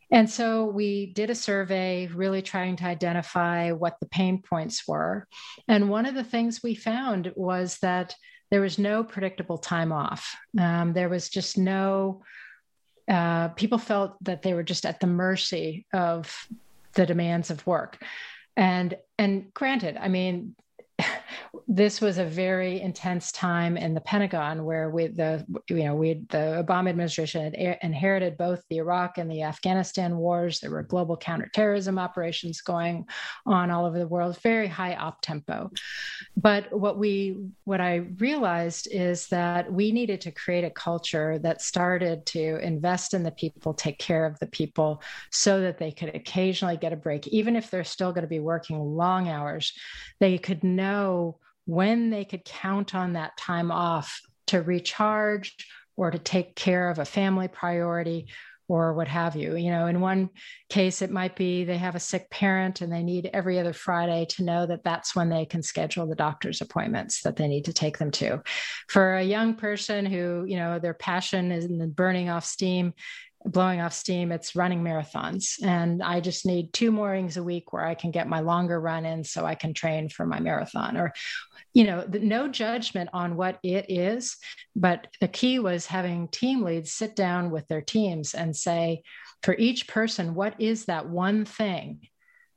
And 0.09 0.27
so 0.27 0.65
we 0.65 1.13
did 1.13 1.29
a 1.29 1.35
survey 1.35 2.07
really 2.07 2.41
trying 2.41 2.75
to 2.77 2.85
identify 2.85 3.69
what 3.69 3.99
the 3.99 4.07
pain 4.07 4.41
points 4.41 4.87
were. 4.87 5.27
And 5.67 5.91
one 5.91 6.07
of 6.07 6.15
the 6.15 6.23
things 6.23 6.63
we 6.63 6.73
found 6.73 7.31
was 7.35 7.77
that 7.83 8.15
there 8.49 8.61
was 8.61 8.79
no 8.79 9.03
predictable 9.03 9.59
time 9.59 9.91
off. 9.91 10.35
Um, 10.59 10.93
there 10.93 11.09
was 11.09 11.29
just 11.29 11.55
no, 11.55 12.23
uh, 13.07 13.49
people 13.49 13.77
felt 13.77 14.21
that 14.23 14.41
they 14.41 14.53
were 14.53 14.63
just 14.63 14.85
at 14.85 14.99
the 14.99 15.07
mercy 15.07 15.85
of 15.93 16.47
the 16.93 17.05
demands 17.05 17.49
of 17.49 17.65
work. 17.65 18.01
And 18.55 18.95
and 19.17 19.53
granted, 19.53 19.97
I 19.97 20.07
mean, 20.07 20.55
this 21.67 22.01
was 22.01 22.17
a 22.17 22.25
very 22.25 22.81
intense 22.81 23.31
time 23.31 23.77
in 23.77 23.93
the 23.93 24.01
Pentagon 24.01 24.65
where 24.65 24.89
we 24.89 25.07
the 25.07 25.45
you 25.69 25.83
know 25.83 25.95
we 25.95 26.13
the 26.29 26.63
Obama 26.65 26.89
administration 26.89 27.41
had 27.41 27.77
inherited 27.81 28.37
both 28.37 28.63
the 28.69 28.77
Iraq 28.77 29.17
and 29.17 29.29
the 29.29 29.43
Afghanistan 29.43 30.17
wars. 30.17 30.59
There 30.59 30.71
were 30.71 30.83
global 30.83 31.15
counterterrorism 31.15 31.97
operations 31.97 32.61
going 32.61 33.05
on 33.45 33.71
all 33.71 33.85
over 33.85 33.97
the 33.97 34.07
world, 34.07 34.37
very 34.41 34.67
high 34.67 34.95
op 34.95 35.21
tempo. 35.21 35.71
But 36.35 36.71
what 36.71 36.97
we 36.97 37.37
what 37.63 37.81
I 37.81 37.95
realized 38.17 38.87
is 38.91 39.27
that 39.27 39.71
we 39.71 39.91
needed 39.91 40.21
to 40.21 40.31
create 40.31 40.63
a 40.63 40.69
culture 40.69 41.39
that 41.39 41.61
started 41.61 42.25
to 42.27 42.59
invest 42.63 43.13
in 43.13 43.23
the 43.23 43.31
people, 43.31 43.73
take 43.73 43.99
care 43.99 44.25
of 44.25 44.37
the 44.39 44.47
people, 44.47 45.01
so 45.31 45.61
that 45.61 45.77
they 45.77 45.91
could 45.91 46.15
occasionally 46.15 46.77
get 46.77 46.93
a 46.93 46.97
break, 46.97 47.27
even 47.27 47.55
if 47.55 47.71
they're 47.71 47.83
still 47.83 48.11
going 48.11 48.23
to 48.23 48.27
be 48.27 48.39
working 48.39 48.79
long 48.79 49.29
hours. 49.29 49.73
They 50.19 50.37
could 50.37 50.63
know 50.83 51.39
when 51.65 52.09
they 52.09 52.25
could 52.25 52.45
count 52.45 52.93
on 52.93 53.13
that 53.13 53.37
time 53.37 53.71
off 53.71 54.21
to 54.47 54.61
recharge 54.61 55.55
or 55.95 56.11
to 56.11 56.19
take 56.19 56.55
care 56.55 56.89
of 56.89 56.99
a 56.99 57.05
family 57.05 57.47
priority 57.47 58.27
or 58.67 58.93
what 58.93 59.07
have 59.07 59.35
you. 59.35 59.55
You 59.55 59.71
know, 59.71 59.87
in 59.87 59.99
one 59.99 60.29
case, 60.69 61.01
it 61.01 61.11
might 61.11 61.35
be 61.35 61.63
they 61.63 61.77
have 61.77 61.95
a 61.95 61.99
sick 61.99 62.29
parent 62.29 62.81
and 62.81 62.91
they 62.91 63.03
need 63.03 63.29
every 63.33 63.59
other 63.59 63.73
Friday 63.73 64.25
to 64.31 64.43
know 64.43 64.65
that 64.65 64.83
that's 64.83 65.15
when 65.15 65.29
they 65.29 65.45
can 65.45 65.61
schedule 65.61 66.07
the 66.07 66.15
doctor's 66.15 66.61
appointments 66.61 67.21
that 67.21 67.35
they 67.35 67.47
need 67.47 67.65
to 67.65 67.73
take 67.73 67.97
them 67.97 68.11
to. 68.11 68.41
For 68.87 69.15
a 69.15 69.23
young 69.23 69.55
person 69.55 70.05
who, 70.05 70.45
you 70.47 70.57
know, 70.57 70.79
their 70.79 70.93
passion 70.93 71.51
is 71.51 71.65
in 71.65 71.91
burning 71.91 72.29
off 72.29 72.45
steam, 72.45 72.93
blowing 73.45 73.81
off 73.81 73.93
steam, 73.93 74.31
it's 74.31 74.55
running 74.55 74.83
marathons. 74.83 75.61
And 75.63 76.01
I 76.01 76.19
just 76.19 76.45
need 76.45 76.73
two 76.73 76.91
mornings 76.91 77.37
a 77.37 77.43
week 77.43 77.73
where 77.73 77.85
I 77.85 77.95
can 77.95 78.11
get 78.11 78.27
my 78.27 78.39
longer 78.39 78.79
run 78.79 79.05
in 79.05 79.23
so 79.23 79.45
I 79.45 79.55
can 79.55 79.73
train 79.73 80.09
for 80.09 80.25
my 80.25 80.39
marathon 80.39 80.97
or 80.97 81.13
you 81.73 81.85
know, 81.85 82.05
no 82.07 82.47
judgment 82.47 83.09
on 83.13 83.35
what 83.35 83.57
it 83.63 83.87
is, 83.89 84.37
but 84.75 85.07
the 85.19 85.27
key 85.27 85.57
was 85.57 85.87
having 85.87 86.27
team 86.27 86.61
leads 86.61 86.93
sit 86.93 87.15
down 87.15 87.49
with 87.49 87.67
their 87.67 87.81
teams 87.81 88.35
and 88.35 88.55
say, 88.55 89.01
for 89.41 89.55
each 89.57 89.87
person, 89.87 90.35
what 90.35 90.53
is 90.61 90.85
that 90.85 91.09
one 91.09 91.45
thing 91.45 92.07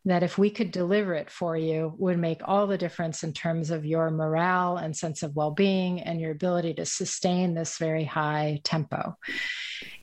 that 0.05 0.23
if 0.23 0.39
we 0.39 0.51
could 0.51 0.71
deliver 0.71 1.15
it 1.15 1.31
for 1.31 1.57
you 1.57 1.93
would 1.99 2.19
make 2.19 2.41
all 2.45 2.67
the 2.69 2.79
difference 2.79 3.25
in 3.25 3.33
terms 3.33 3.71
of 3.71 3.85
your 3.85 4.09
morale 4.11 4.77
and 4.77 4.97
sense 4.97 5.25
of 5.25 5.35
well-being 5.35 6.01
and 6.01 6.21
your 6.21 6.31
ability 6.31 6.75
to 6.75 6.87
sustain 6.87 7.55
this 7.55 7.79
very 7.79 8.05
high 8.05 8.61
tempo 8.63 9.17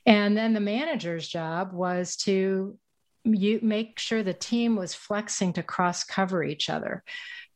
and 0.05 0.35
then 0.37 0.53
the 0.53 0.59
manager's 0.59 1.27
job 1.27 1.73
was 1.73 2.15
to 2.17 2.77
you 3.25 3.59
make 3.61 3.99
sure 3.99 4.21
the 4.21 4.33
team 4.33 4.75
was 4.75 4.93
flexing 4.93 5.53
to 5.53 5.63
cross 5.63 6.03
cover 6.03 6.43
each 6.43 6.69
other. 6.69 7.03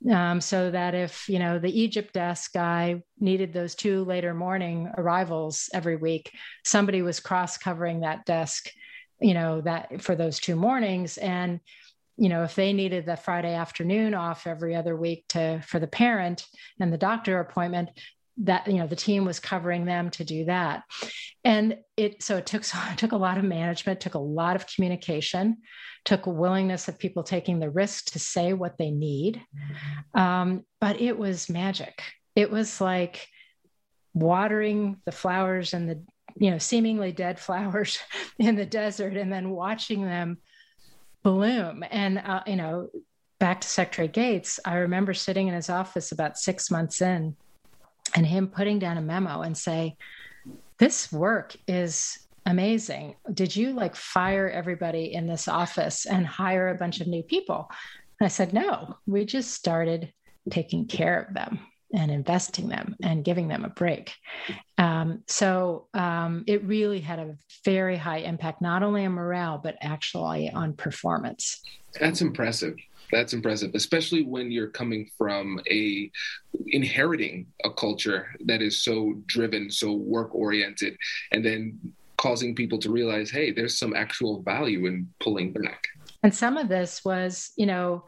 Um, 0.10 0.40
so 0.42 0.70
that 0.72 0.94
if 0.94 1.28
you 1.28 1.40
know 1.40 1.58
the 1.58 1.82
Egypt 1.82 2.14
desk 2.14 2.54
guy 2.54 3.02
needed 3.20 3.52
those 3.52 3.74
two 3.74 4.04
later 4.04 4.34
morning 4.34 4.92
arrivals 4.96 5.70
every 5.74 5.96
week, 5.96 6.32
somebody 6.64 7.02
was 7.02 7.20
cross 7.20 7.58
covering 7.58 8.02
that 8.02 8.24
desk, 8.26 8.70
you 9.20 9.34
know 9.34 9.62
that 9.62 10.02
for 10.04 10.16
those 10.16 10.40
two 10.40 10.56
mornings, 10.56 11.18
and 11.18 11.60
you 12.16 12.30
know 12.30 12.44
if 12.44 12.54
they 12.54 12.74
needed 12.74 13.08
the 13.08 13.18
Friday 13.18 13.56
afternoon 13.56 14.14
off 14.14 14.46
every 14.46 14.76
other 14.76 14.96
week 14.96 15.26
to 15.30 15.62
for 15.66 15.80
the 15.80 15.88
parent 15.88 16.46
and 16.80 16.94
the 16.94 16.98
doctor 16.98 17.40
appointment, 17.40 17.90
that 18.40 18.68
you 18.68 18.76
know 18.76 18.88
the 18.88 18.96
team 18.96 19.26
was 19.26 19.40
covering 19.40 19.86
them 19.86 20.10
to 20.12 20.24
do 20.24 20.46
that. 20.46 20.84
And 21.44 21.78
it 21.96 22.22
so 22.24 22.38
it 22.38 22.46
took 22.46 22.64
so 22.66 22.78
it 22.92 22.98
took 22.98 23.12
a 23.12 23.18
lot 23.18 23.38
of 23.38 23.44
management 23.44 24.00
took 24.00 24.16
a 24.16 24.20
lot 24.20 24.56
of 24.56 24.68
communication 24.68 25.58
took 26.08 26.26
a 26.26 26.30
willingness 26.30 26.88
of 26.88 26.98
people 26.98 27.22
taking 27.22 27.60
the 27.60 27.70
risk 27.70 28.12
to 28.12 28.20
say 28.20 28.54
what 28.54 28.78
they 28.78 28.92
need. 28.92 29.44
Um, 30.14 30.64
but 30.80 31.02
it 31.02 31.18
was 31.18 31.50
magic. 31.50 32.02
It 32.34 32.50
was 32.50 32.80
like 32.80 33.28
watering 34.14 35.02
the 35.06 35.12
flowers 35.12 35.74
and 35.74 35.90
the 35.90 36.02
you 36.38 36.50
know 36.50 36.58
seemingly 36.60 37.12
dead 37.12 37.40
flowers 37.48 38.00
in 38.40 38.56
the 38.56 38.66
desert 38.66 39.18
and 39.18 39.32
then 39.32 39.50
watching 39.50 40.04
them 40.04 40.38
bloom. 41.24 41.84
And 41.92 42.20
uh, 42.20 42.44
you 42.48 42.56
know 42.56 42.90
back 43.40 43.62
to 43.62 43.68
secretary 43.68 44.08
gates 44.08 44.60
i 44.66 44.78
remember 44.78 45.14
sitting 45.14 45.48
in 45.48 45.54
his 45.54 45.70
office 45.70 46.12
about 46.12 46.40
six 46.40 46.72
months 46.72 47.04
in 47.04 47.36
and 48.18 48.26
him 48.26 48.48
putting 48.48 48.80
down 48.80 48.98
a 48.98 49.02
memo 49.02 49.42
and 49.42 49.56
say, 49.56 49.96
This 50.80 51.12
work 51.12 51.56
is 51.68 52.18
amazing. 52.48 53.16
Did 53.32 53.56
you 53.56 53.74
like 53.74 53.96
fire 53.96 54.50
everybody 54.50 55.14
in 55.14 55.28
this 55.28 55.48
office 55.48 56.08
and 56.08 56.26
hire 56.26 56.70
a 56.70 56.76
bunch 56.76 57.00
of 57.00 57.08
new 57.08 57.22
people? 57.22 57.70
And 58.20 58.26
I 58.26 58.30
said, 58.30 58.54
No, 58.54 58.98
we 59.06 59.24
just 59.24 59.54
started 59.54 60.12
taking 60.50 60.88
care 60.88 61.22
of 61.22 61.36
them 61.36 61.60
and 61.94 62.10
investing 62.10 62.68
them 62.68 62.96
and 63.04 63.24
giving 63.24 63.50
them 63.50 63.64
a 63.64 63.70
break. 63.70 64.14
Um, 64.80 65.24
so 65.28 65.88
um, 65.94 66.44
it 66.48 66.64
really 66.64 67.00
had 67.00 67.20
a 67.20 67.36
very 67.64 67.98
high 67.98 68.20
impact, 68.20 68.64
not 68.64 68.82
only 68.82 69.06
on 69.06 69.12
morale, 69.12 69.62
but 69.64 69.78
actually 69.80 70.50
on 70.50 70.74
performance. 70.74 71.62
That's 72.00 72.22
impressive. 72.22 72.74
That's 73.12 73.34
impressive, 73.34 73.72
especially 73.74 74.24
when 74.24 74.52
you're 74.52 74.70
coming 74.70 75.10
from 75.18 75.60
a 75.70 76.12
inheriting 76.68 77.48
a 77.64 77.72
culture 77.72 78.36
that 78.46 78.62
is 78.62 78.84
so 78.84 79.14
driven, 79.28 79.72
so 79.72 79.94
work 79.94 80.36
oriented, 80.36 80.98
and 81.32 81.46
then 81.46 81.80
causing 82.18 82.56
people 82.56 82.80
to 82.80 82.92
realize, 82.92 83.30
hey, 83.30 83.52
there's 83.52 83.78
some 83.78 83.96
actual 83.96 84.42
value 84.42 84.88
in 84.88 85.08
pulling 85.20 85.54
back. 85.54 85.84
And 86.24 86.34
some 86.34 86.58
of 86.58 86.68
this 86.68 87.06
was, 87.06 87.52
you 87.56 87.68
know, 87.68 88.06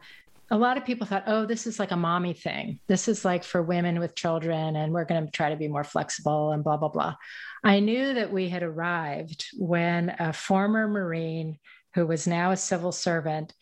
a 0.50 0.58
lot 0.58 0.76
of 0.76 0.84
people 0.84 1.06
thought, 1.06 1.22
oh, 1.28 1.46
this 1.46 1.66
is 1.66 1.78
like 1.78 1.92
a 1.92 1.96
mommy 1.96 2.32
thing. 2.32 2.80
This 2.88 3.06
is 3.06 3.24
like 3.24 3.44
for 3.44 3.62
women 3.62 4.00
with 4.00 4.16
children, 4.16 4.74
and 4.76 4.92
we're 4.92 5.04
going 5.04 5.24
to 5.24 5.30
try 5.30 5.48
to 5.48 5.56
be 5.56 5.68
more 5.68 5.84
flexible 5.84 6.50
and 6.50 6.64
blah, 6.64 6.76
blah, 6.76 6.88
blah. 6.88 7.14
I 7.62 7.78
knew 7.78 8.14
that 8.14 8.32
we 8.32 8.48
had 8.48 8.64
arrived 8.64 9.46
when 9.56 10.14
a 10.18 10.32
former 10.32 10.88
Marine 10.88 11.58
who 11.94 12.06
was 12.06 12.26
now 12.26 12.50
a 12.50 12.56
civil 12.56 12.90
servant 12.90 13.54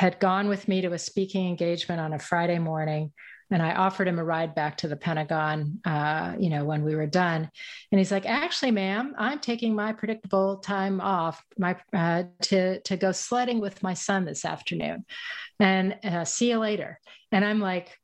had 0.00 0.18
gone 0.18 0.48
with 0.48 0.66
me 0.66 0.80
to 0.80 0.94
a 0.94 0.98
speaking 0.98 1.46
engagement 1.46 2.00
on 2.00 2.14
a 2.14 2.18
Friday 2.18 2.58
morning. 2.58 3.12
And 3.50 3.62
I 3.62 3.74
offered 3.74 4.08
him 4.08 4.18
a 4.18 4.24
ride 4.24 4.54
back 4.54 4.78
to 4.78 4.88
the 4.88 4.96
Pentagon, 4.96 5.78
uh, 5.84 6.36
you 6.38 6.48
know, 6.48 6.64
when 6.64 6.84
we 6.84 6.94
were 6.94 7.06
done. 7.06 7.50
And 7.92 7.98
he's 7.98 8.10
like, 8.10 8.24
"Actually, 8.24 8.70
ma'am, 8.70 9.14
I'm 9.18 9.40
taking 9.40 9.74
my 9.74 9.92
predictable 9.92 10.56
time 10.60 11.02
off, 11.02 11.44
my 11.58 11.76
uh, 11.92 12.22
to 12.44 12.80
to 12.80 12.96
go 12.96 13.12
sledding 13.12 13.60
with 13.60 13.82
my 13.82 13.92
son 13.92 14.24
this 14.24 14.46
afternoon, 14.46 15.04
and 15.58 15.98
uh, 16.02 16.24
see 16.24 16.48
you 16.48 16.58
later." 16.58 16.98
And 17.30 17.44
I'm 17.44 17.60
like, 17.60 17.99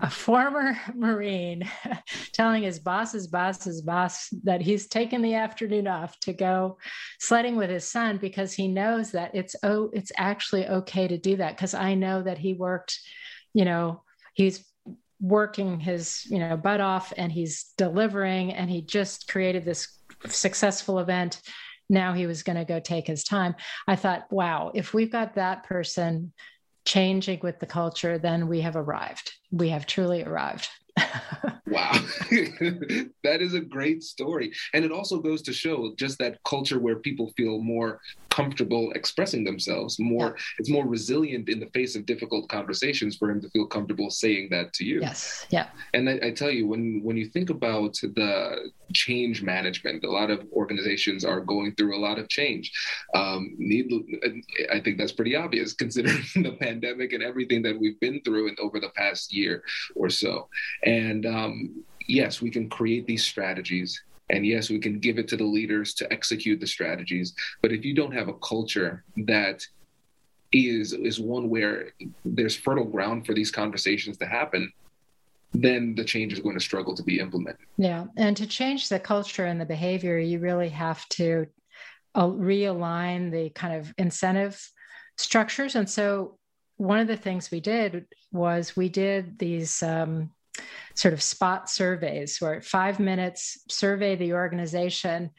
a 0.00 0.10
former 0.10 0.78
Marine 0.94 1.68
telling 2.32 2.62
his 2.62 2.78
boss's 2.78 3.26
boss's 3.26 3.82
boss 3.82 4.28
that 4.44 4.60
he's 4.60 4.86
taken 4.86 5.22
the 5.22 5.34
afternoon 5.34 5.86
off 5.86 6.18
to 6.20 6.32
go 6.32 6.78
sledding 7.18 7.56
with 7.56 7.70
his 7.70 7.84
son 7.84 8.18
because 8.18 8.52
he 8.52 8.68
knows 8.68 9.12
that 9.12 9.34
it's 9.34 9.56
oh 9.62 9.90
it's 9.92 10.12
actually 10.16 10.66
okay 10.66 11.08
to 11.08 11.18
do 11.18 11.36
that. 11.36 11.56
Because 11.56 11.74
I 11.74 11.94
know 11.94 12.22
that 12.22 12.38
he 12.38 12.54
worked, 12.54 12.98
you 13.54 13.64
know, 13.64 14.02
he's 14.34 14.64
working 15.20 15.80
his 15.80 16.24
you 16.30 16.38
know 16.38 16.56
butt 16.56 16.80
off 16.80 17.12
and 17.16 17.32
he's 17.32 17.72
delivering 17.76 18.52
and 18.52 18.70
he 18.70 18.82
just 18.82 19.28
created 19.28 19.64
this 19.64 19.98
successful 20.28 20.98
event. 20.98 21.40
Now 21.90 22.12
he 22.12 22.26
was 22.26 22.42
going 22.42 22.58
to 22.58 22.64
go 22.64 22.80
take 22.80 23.06
his 23.06 23.24
time. 23.24 23.56
I 23.86 23.96
thought 23.96 24.30
wow 24.30 24.70
if 24.74 24.94
we've 24.94 25.10
got 25.10 25.34
that 25.34 25.64
person 25.64 26.32
changing 26.84 27.40
with 27.42 27.58
the 27.58 27.66
culture, 27.66 28.18
then 28.18 28.48
we 28.48 28.60
have 28.60 28.76
arrived. 28.76 29.32
We 29.50 29.70
have 29.70 29.86
truly 29.86 30.22
arrived. 30.22 30.68
wow. 31.66 31.92
that 32.30 33.38
is 33.40 33.54
a 33.54 33.60
great 33.60 34.02
story. 34.02 34.52
And 34.74 34.84
it 34.84 34.92
also 34.92 35.20
goes 35.20 35.42
to 35.42 35.52
show 35.52 35.94
just 35.96 36.18
that 36.18 36.42
culture 36.44 36.78
where 36.78 36.96
people 36.96 37.32
feel 37.36 37.60
more 37.60 38.00
comfortable 38.38 38.92
expressing 38.92 39.42
themselves 39.42 39.98
more 39.98 40.28
yeah. 40.28 40.42
it's 40.58 40.70
more 40.70 40.86
resilient 40.86 41.48
in 41.48 41.58
the 41.58 41.70
face 41.78 41.96
of 41.96 42.06
difficult 42.06 42.48
conversations 42.48 43.16
for 43.16 43.30
him 43.30 43.40
to 43.40 43.50
feel 43.50 43.66
comfortable 43.66 44.10
saying 44.10 44.48
that 44.50 44.72
to 44.72 44.84
you. 44.84 45.00
Yes. 45.00 45.46
Yeah. 45.50 45.66
And 45.94 46.08
I, 46.08 46.14
I, 46.28 46.30
tell 46.30 46.50
you 46.50 46.64
when 46.72 47.00
when 47.02 47.16
you 47.16 47.26
think 47.26 47.50
about 47.50 47.94
the 48.18 48.70
change 48.92 49.42
management 49.42 50.04
a 50.04 50.10
lot 50.20 50.30
of 50.30 50.38
organizations 50.52 51.24
are 51.24 51.40
going 51.40 51.74
through 51.74 51.96
a 51.98 52.04
lot 52.08 52.18
of 52.18 52.28
change. 52.28 52.66
Um, 53.20 53.40
need, 53.58 53.86
i 54.76 54.78
think 54.82 54.94
that's 54.98 55.16
pretty 55.20 55.34
obvious 55.44 55.72
considering 55.84 56.24
the 56.48 56.56
pandemic 56.66 57.12
and 57.12 57.22
everything 57.22 57.60
that 57.62 57.76
we've 57.80 58.00
been 58.06 58.20
through 58.24 58.48
in, 58.48 58.56
over 58.60 58.78
the 58.78 58.92
past 59.00 59.32
year 59.32 59.62
or 59.96 60.08
so. 60.10 60.48
And 60.84 61.26
um, 61.26 61.84
yes 62.06 62.40
we 62.40 62.50
can 62.50 62.68
create 62.70 63.06
these 63.06 63.24
strategies 63.24 63.90
and 64.30 64.46
yes, 64.46 64.70
we 64.70 64.78
can 64.78 64.98
give 64.98 65.18
it 65.18 65.28
to 65.28 65.36
the 65.36 65.44
leaders 65.44 65.94
to 65.94 66.12
execute 66.12 66.60
the 66.60 66.66
strategies. 66.66 67.34
But 67.62 67.72
if 67.72 67.84
you 67.84 67.94
don't 67.94 68.12
have 68.12 68.28
a 68.28 68.34
culture 68.34 69.04
that 69.16 69.66
is 70.52 70.92
is 70.92 71.20
one 71.20 71.50
where 71.50 71.90
there's 72.24 72.56
fertile 72.56 72.84
ground 72.84 73.26
for 73.26 73.34
these 73.34 73.50
conversations 73.50 74.16
to 74.18 74.26
happen, 74.26 74.72
then 75.52 75.94
the 75.94 76.04
change 76.04 76.32
is 76.32 76.40
going 76.40 76.56
to 76.56 76.64
struggle 76.64 76.94
to 76.94 77.02
be 77.02 77.20
implemented. 77.20 77.66
Yeah, 77.76 78.06
and 78.16 78.36
to 78.36 78.46
change 78.46 78.88
the 78.88 79.00
culture 79.00 79.46
and 79.46 79.60
the 79.60 79.66
behavior, 79.66 80.18
you 80.18 80.38
really 80.38 80.68
have 80.70 81.06
to 81.10 81.46
uh, 82.14 82.26
realign 82.26 83.30
the 83.30 83.50
kind 83.50 83.74
of 83.74 83.92
incentive 83.98 84.60
structures. 85.16 85.74
And 85.74 85.88
so, 85.88 86.38
one 86.76 87.00
of 87.00 87.08
the 87.08 87.16
things 87.16 87.50
we 87.50 87.60
did 87.60 88.06
was 88.30 88.76
we 88.76 88.88
did 88.88 89.38
these 89.38 89.82
um, 89.82 90.30
sort 90.94 91.14
of 91.14 91.22
spot 91.22 91.70
surveys 91.70 92.40
where 92.40 92.60
five 92.60 92.98
minutes 92.98 93.58
survey 93.68 94.16
the 94.16 94.32
organization 94.32 95.30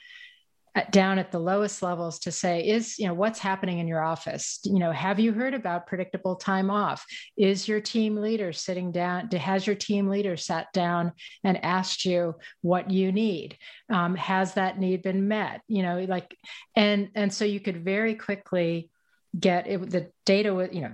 at, 0.76 0.92
down 0.92 1.20
at 1.20 1.32
the 1.32 1.40
lowest 1.40 1.82
levels 1.82 2.20
to 2.20 2.32
say 2.32 2.62
is 2.62 3.00
you 3.00 3.08
know 3.08 3.14
what's 3.14 3.40
happening 3.40 3.80
in 3.80 3.88
your 3.88 4.04
office? 4.04 4.60
You 4.64 4.80
know 4.80 4.92
have 4.92 5.20
you 5.20 5.34
heard 5.34 5.54
about 5.54 5.88
predictable 5.88 6.36
time 6.36 6.70
off? 6.70 7.06
Is 7.38 7.68
your 7.68 7.82
team 7.82 8.16
leader 8.16 8.54
sitting 8.54 8.92
down 8.92 9.30
has 9.30 9.66
your 9.66 9.76
team 9.76 10.08
leader 10.08 10.38
sat 10.38 10.72
down 10.74 11.14
and 11.44 11.64
asked 11.64 12.06
you 12.06 12.36
what 12.62 12.90
you 12.90 13.12
need? 13.12 13.58
Um, 13.90 14.16
has 14.16 14.54
that 14.54 14.80
need 14.80 15.02
been 15.02 15.28
met? 15.28 15.62
You 15.68 15.84
know 15.84 16.06
like 16.08 16.38
and 16.76 17.10
and 17.16 17.34
so 17.34 17.46
you 17.46 17.60
could 17.60 17.84
very 17.84 18.16
quickly 18.16 18.90
get 19.38 19.68
it, 19.68 19.90
the 19.90 20.12
data 20.26 20.54
with 20.54 20.74
you 20.74 20.82
know 20.82 20.94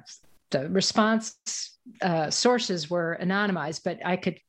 the 0.56 0.70
response 0.70 1.78
uh, 2.02 2.30
sources 2.30 2.90
were 2.90 3.18
anonymized, 3.22 3.82
but 3.84 4.00
I 4.06 4.18
could 4.18 4.40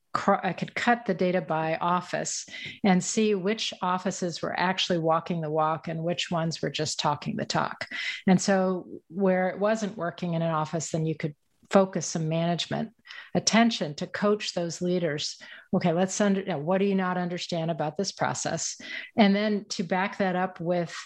I 0.43 0.55
could 0.55 0.75
cut 0.75 1.05
the 1.05 1.13
data 1.13 1.43
by 1.43 1.77
office 1.77 2.47
and 2.83 3.05
see 3.05 3.35
which 3.35 3.75
offices 3.83 4.41
were 4.41 4.59
actually 4.59 4.99
walking 4.99 5.43
the 5.43 5.51
walk 5.51 5.89
and 5.89 6.03
which 6.03 6.31
ones 6.31 6.63
were 6.63 6.71
just 6.71 6.99
talking 6.99 7.37
the 7.37 7.45
talk. 7.45 7.87
And 8.27 8.41
so, 8.41 8.87
where 9.09 9.51
it 9.51 9.59
wasn't 9.59 9.99
working 9.99 10.33
in 10.33 10.41
an 10.41 10.51
office, 10.51 10.91
then 10.91 11.05
you 11.05 11.17
could 11.17 11.35
focus 11.71 12.07
some 12.07 12.31
management 12.31 12.93
attention 13.35 13.95
to 13.97 14.07
coach 14.07 14.55
those 14.55 14.81
leaders. 14.81 15.37
Okay, 15.75 15.93
let's 15.93 16.19
under 16.19 16.41
you 16.41 16.47
know, 16.47 16.59
what 16.59 16.79
do 16.79 16.87
you 16.87 16.95
not 16.95 17.19
understand 17.19 17.71
about 17.71 17.99
this 17.99 18.13
process, 18.13 18.81
and 19.19 19.37
then 19.37 19.67
to 19.71 19.83
back 19.83 20.17
that 20.19 20.35
up 20.35 20.61
with 20.61 20.97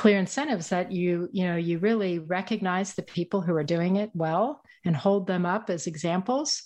clear 0.00 0.18
incentives 0.18 0.70
that 0.70 0.90
you 0.90 1.28
you 1.30 1.44
know 1.44 1.56
you 1.56 1.78
really 1.78 2.18
recognize 2.18 2.94
the 2.94 3.02
people 3.02 3.42
who 3.42 3.54
are 3.54 3.62
doing 3.62 3.96
it 3.96 4.10
well 4.14 4.62
and 4.86 4.96
hold 4.96 5.26
them 5.26 5.44
up 5.44 5.68
as 5.68 5.86
examples. 5.86 6.62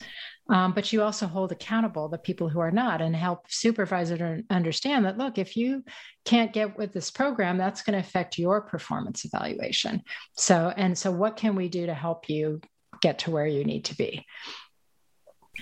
Um, 0.48 0.72
but 0.72 0.92
you 0.92 1.02
also 1.02 1.26
hold 1.26 1.50
accountable 1.50 2.08
the 2.08 2.16
people 2.16 2.48
who 2.48 2.60
are 2.60 2.70
not 2.70 3.02
and 3.02 3.16
help 3.16 3.40
supervisor 3.48 4.40
understand 4.50 5.04
that 5.04 5.18
look 5.18 5.36
if 5.36 5.56
you 5.56 5.82
can't 6.24 6.52
get 6.52 6.78
with 6.78 6.92
this 6.92 7.10
program 7.10 7.58
that's 7.58 7.82
going 7.82 7.94
to 8.00 8.06
affect 8.06 8.38
your 8.38 8.60
performance 8.60 9.24
evaluation. 9.24 10.02
So 10.36 10.72
and 10.76 10.96
so 10.96 11.10
what 11.10 11.36
can 11.36 11.56
we 11.56 11.68
do 11.68 11.86
to 11.86 11.94
help 11.94 12.28
you 12.28 12.60
get 13.02 13.18
to 13.20 13.32
where 13.32 13.48
you 13.48 13.64
need 13.64 13.86
to 13.86 13.96
be 13.96 14.24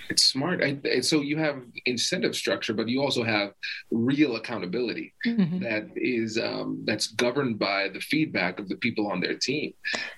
it's 0.09 0.23
smart. 0.23 0.63
I, 0.63 0.99
so 1.01 1.21
you 1.21 1.37
have 1.37 1.61
incentive 1.85 2.35
structure, 2.35 2.73
but 2.73 2.87
you 2.87 3.01
also 3.01 3.23
have 3.23 3.51
real 3.91 4.35
accountability 4.35 5.13
mm-hmm. 5.25 5.63
that 5.63 5.89
is 5.95 6.37
um, 6.37 6.83
that's 6.85 7.07
governed 7.07 7.59
by 7.59 7.89
the 7.89 7.99
feedback 7.99 8.59
of 8.59 8.69
the 8.69 8.75
people 8.77 9.07
on 9.07 9.19
their 9.19 9.35
team. 9.37 9.73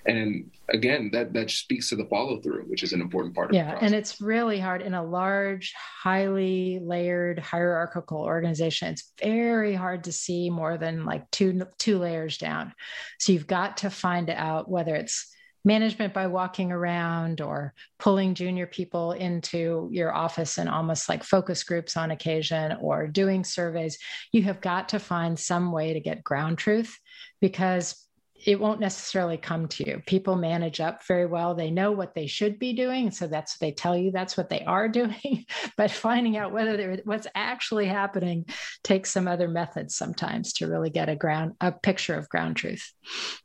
And 0.06 0.52
again, 0.70 1.10
that 1.14 1.34
that 1.34 1.52
speaks 1.52 1.90
to 1.90 1.96
the 1.96 2.06
follow 2.06 2.42
through, 2.42 2.64
which 2.64 2.84
is 2.84 2.94
an 2.94 3.02
important 3.02 3.36
part 3.36 3.50
of 3.50 3.56
yeah. 3.56 3.78
And 3.82 3.94
it's 3.94 4.22
really 4.22 4.60
hard 4.60 4.82
in 4.82 4.94
a 4.94 5.04
large, 5.04 5.74
highly 6.02 6.80
layered 6.82 7.40
hierarchical 7.40 8.20
organization. 8.20 8.90
It's 8.90 9.14
very 9.22 9.76
hard 9.76 10.04
to 10.06 10.12
see 10.12 10.50
more 10.50 10.78
than 10.78 11.06
like 11.06 11.30
two 11.32 11.62
two 11.78 12.00
layers 12.00 12.38
down. 12.38 12.74
So 13.20 13.32
you've 13.32 13.48
got 13.48 13.78
to 13.78 13.90
find 13.90 14.30
out 14.30 14.70
whether 14.70 14.96
it's 14.96 15.35
management 15.66 16.14
by 16.14 16.28
walking 16.28 16.72
around 16.72 17.42
or 17.42 17.74
pulling 18.00 18.36
junior 18.36 18.68
people 18.68 19.12
into 19.12 19.90
your 19.92 20.14
office 20.14 20.58
and 20.58 20.70
almost 20.70 21.10
like 21.10 21.24
focus 21.24 21.64
groups 21.64 21.98
on 21.98 22.12
occasion 22.12 22.78
or 22.80 23.08
doing 23.08 23.44
surveys. 23.44 23.98
You 24.32 24.44
have 24.44 24.62
got 24.62 24.90
to 24.90 25.00
find 25.00 25.38
some 25.38 25.72
way 25.72 25.94
to 25.94 26.00
get 26.00 26.24
ground 26.24 26.60
truth 26.60 26.98
because 27.42 28.05
it 28.46 28.60
won't 28.60 28.80
necessarily 28.80 29.38
come 29.38 29.68
to 29.68 29.86
you. 29.86 30.02
People 30.06 30.36
manage 30.36 30.80
up 30.80 31.04
very 31.08 31.26
well. 31.26 31.56
They 31.56 31.72
know 31.72 31.92
what 31.92 32.14
they 32.14 32.28
should 32.28 32.60
be 32.60 32.74
doing. 32.74 33.10
So 33.10 33.26
that's 33.28 33.56
what 33.56 33.60
they 33.60 33.72
tell 33.72 33.98
you 33.98 34.12
that's 34.12 34.38
what 34.38 34.50
they 34.50 34.64
are 34.66 34.88
doing. 35.02 35.46
but 35.76 35.92
finding 35.92 36.38
out 36.38 36.52
whether 36.52 36.98
what's 37.06 37.28
actually 37.34 37.88
happening 37.88 38.46
takes 38.84 39.12
some 39.12 39.28
other 39.28 39.48
methods 39.48 39.96
sometimes 39.96 40.54
to 40.54 40.68
really 40.68 40.92
get 40.92 41.10
a 41.10 41.16
ground 41.16 41.54
a 41.60 41.72
picture 41.72 42.14
of 42.14 42.30
ground 42.30 42.56
truth. 42.56 42.94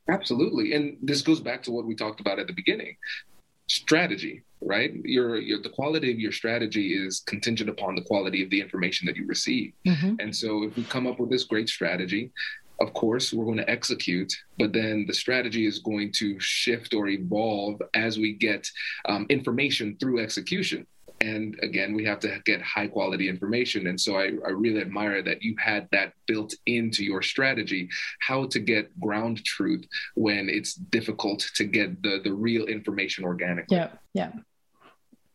Absolutely. 0.08 0.74
And 0.74 0.98
this 1.00 1.22
goes 1.22 1.40
back 1.40 1.62
to 1.64 1.70
what 1.70 1.86
we 1.86 1.94
talked 1.94 2.20
about 2.20 2.38
at 2.38 2.46
the 2.46 2.52
beginning. 2.52 2.96
Strategy, 3.68 4.42
right? 4.60 4.92
Your, 5.04 5.38
your 5.38 5.62
the 5.62 5.68
quality 5.70 6.10
of 6.12 6.18
your 6.18 6.32
strategy 6.32 6.92
is 6.92 7.20
contingent 7.20 7.70
upon 7.70 7.94
the 7.94 8.02
quality 8.02 8.42
of 8.42 8.50
the 8.50 8.60
information 8.60 9.06
that 9.06 9.16
you 9.16 9.26
receive. 9.26 9.72
Mm-hmm. 9.86 10.16
And 10.18 10.34
so 10.34 10.64
if 10.64 10.76
we 10.76 10.82
come 10.84 11.06
up 11.06 11.20
with 11.20 11.30
this 11.30 11.44
great 11.44 11.68
strategy 11.68 12.32
of 12.80 12.94
course, 12.94 13.32
we're 13.32 13.44
going 13.44 13.58
to 13.58 13.70
execute, 13.70 14.32
but 14.58 14.72
then 14.72 15.04
the 15.06 15.14
strategy 15.14 15.66
is 15.66 15.78
going 15.78 16.12
to 16.12 16.38
shift 16.40 16.94
or 16.94 17.08
evolve 17.08 17.80
as 17.94 18.18
we 18.18 18.32
get 18.32 18.66
um, 19.06 19.26
information 19.28 19.96
through 20.00 20.20
execution. 20.20 20.86
And 21.20 21.58
again, 21.62 21.94
we 21.94 22.06
have 22.06 22.18
to 22.20 22.40
get 22.46 22.62
high 22.62 22.86
quality 22.86 23.28
information. 23.28 23.88
And 23.88 24.00
so 24.00 24.16
I, 24.16 24.30
I, 24.46 24.52
really 24.52 24.80
admire 24.80 25.22
that 25.22 25.42
you 25.42 25.54
had 25.58 25.86
that 25.92 26.14
built 26.26 26.54
into 26.64 27.04
your 27.04 27.20
strategy, 27.20 27.90
how 28.20 28.46
to 28.46 28.58
get 28.58 28.98
ground 28.98 29.44
truth 29.44 29.84
when 30.14 30.48
it's 30.48 30.72
difficult 30.72 31.40
to 31.56 31.64
get 31.64 32.02
the, 32.02 32.20
the 32.24 32.32
real 32.32 32.64
information 32.64 33.24
organically. 33.24 33.76
Yeah, 33.76 33.90
yeah. 34.14 34.32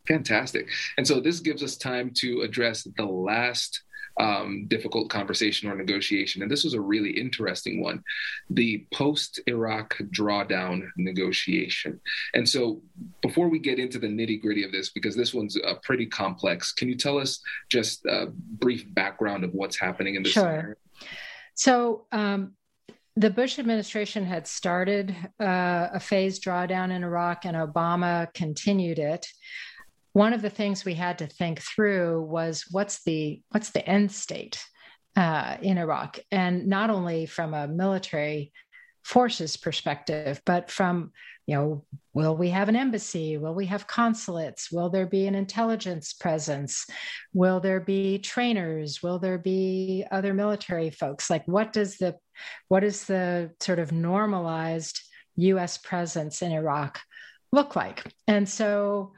Fantastic. 0.08 0.70
And 0.98 1.08
so 1.08 1.20
this 1.20 1.40
gives 1.40 1.62
us 1.62 1.78
time 1.78 2.12
to 2.16 2.42
address 2.42 2.88
the 2.98 3.06
last 3.06 3.84
um, 4.20 4.66
difficult 4.68 5.10
conversation 5.10 5.70
or 5.70 5.76
negotiation. 5.76 6.42
And 6.42 6.50
this 6.50 6.64
was 6.64 6.74
a 6.74 6.82
really 6.82 7.12
interesting 7.12 7.82
one 7.82 8.04
the 8.50 8.86
post 8.94 9.40
Iraq 9.48 9.98
drawdown 10.12 10.88
negotiation. 10.98 12.00
And 12.34 12.48
so, 12.48 12.82
before 13.22 13.50
we 13.50 13.60
get 13.60 13.80
into 13.80 14.00
the 14.00 14.08
nitty 14.08 14.42
gritty 14.42 14.64
of 14.64 14.72
this, 14.72 14.90
because 14.90 15.16
this 15.16 15.34
one's 15.34 15.58
uh, 15.58 15.76
pretty 15.84 16.06
complex, 16.06 16.72
can 16.72 16.88
you 16.88 16.96
tell 16.96 17.18
us 17.18 17.42
just 17.70 18.06
a 18.06 18.28
brief 18.60 18.86
background 18.94 19.44
of 19.44 19.54
what's 19.54 19.80
happening 19.80 20.16
in 20.16 20.24
this 20.24 20.34
sure. 20.34 20.44
Scenario? 20.44 20.76
So, 21.56 22.06
um, 22.12 22.54
the 23.18 23.30
Bush 23.30 23.60
administration 23.60 24.26
had 24.26 24.46
started 24.46 25.16
uh, 25.40 25.88
a 25.94 26.00
phased 26.02 26.44
drawdown 26.44 26.92
in 26.92 27.04
Iraq, 27.04 27.46
and 27.46 27.56
Obama 27.56 28.34
continued 28.34 29.00
it 29.00 29.26
one 30.16 30.32
of 30.32 30.42
the 30.42 30.50
things 30.50 30.86
we 30.86 30.94
had 30.94 31.18
to 31.18 31.28
think 31.28 31.60
through 31.60 32.22
was 32.22 32.64
what's 32.72 33.04
the 33.04 33.42
what's 33.50 33.72
the 33.72 33.86
end 33.86 34.14
state 34.14 34.64
uh, 35.18 35.58
in 35.62 35.78
Iraq, 35.78 36.20
and 36.32 36.68
not 36.68 36.90
only 36.90 37.26
from 37.26 37.54
a 37.54 37.68
military 37.68 38.54
forces 39.04 39.58
perspective, 39.58 40.42
but 40.46 40.72
from 40.72 41.12
you 41.48 41.56
know, 41.56 41.86
will 42.14 42.38
we 42.38 42.50
have 42.52 42.70
an 42.70 42.78
embassy? 42.78 43.38
Will 43.38 43.54
we 43.54 43.66
have 43.66 43.88
consulates? 43.88 44.72
Will 44.72 44.90
there 44.90 45.06
be 45.06 45.28
an 45.28 45.36
intelligence 45.36 46.14
presence? 46.14 46.88
Will 47.34 47.60
there 47.60 47.82
be 47.82 48.18
trainers? 48.20 49.04
Will 49.04 49.20
there 49.20 49.38
be 49.38 50.06
other 50.12 50.34
military 50.34 50.92
folks? 50.92 51.30
Like, 51.30 51.46
what 51.46 51.74
does 51.74 51.98
the 51.98 52.16
what 52.70 52.86
is 52.86 53.04
the 53.04 53.52
sort 53.60 53.80
of 53.80 53.92
normalized 53.92 54.98
U.S. 55.36 55.78
presence 55.78 56.42
in 56.42 56.54
Iraq 56.54 57.02
look 57.52 57.76
like? 57.76 58.02
And 58.30 58.48
so 58.48 59.12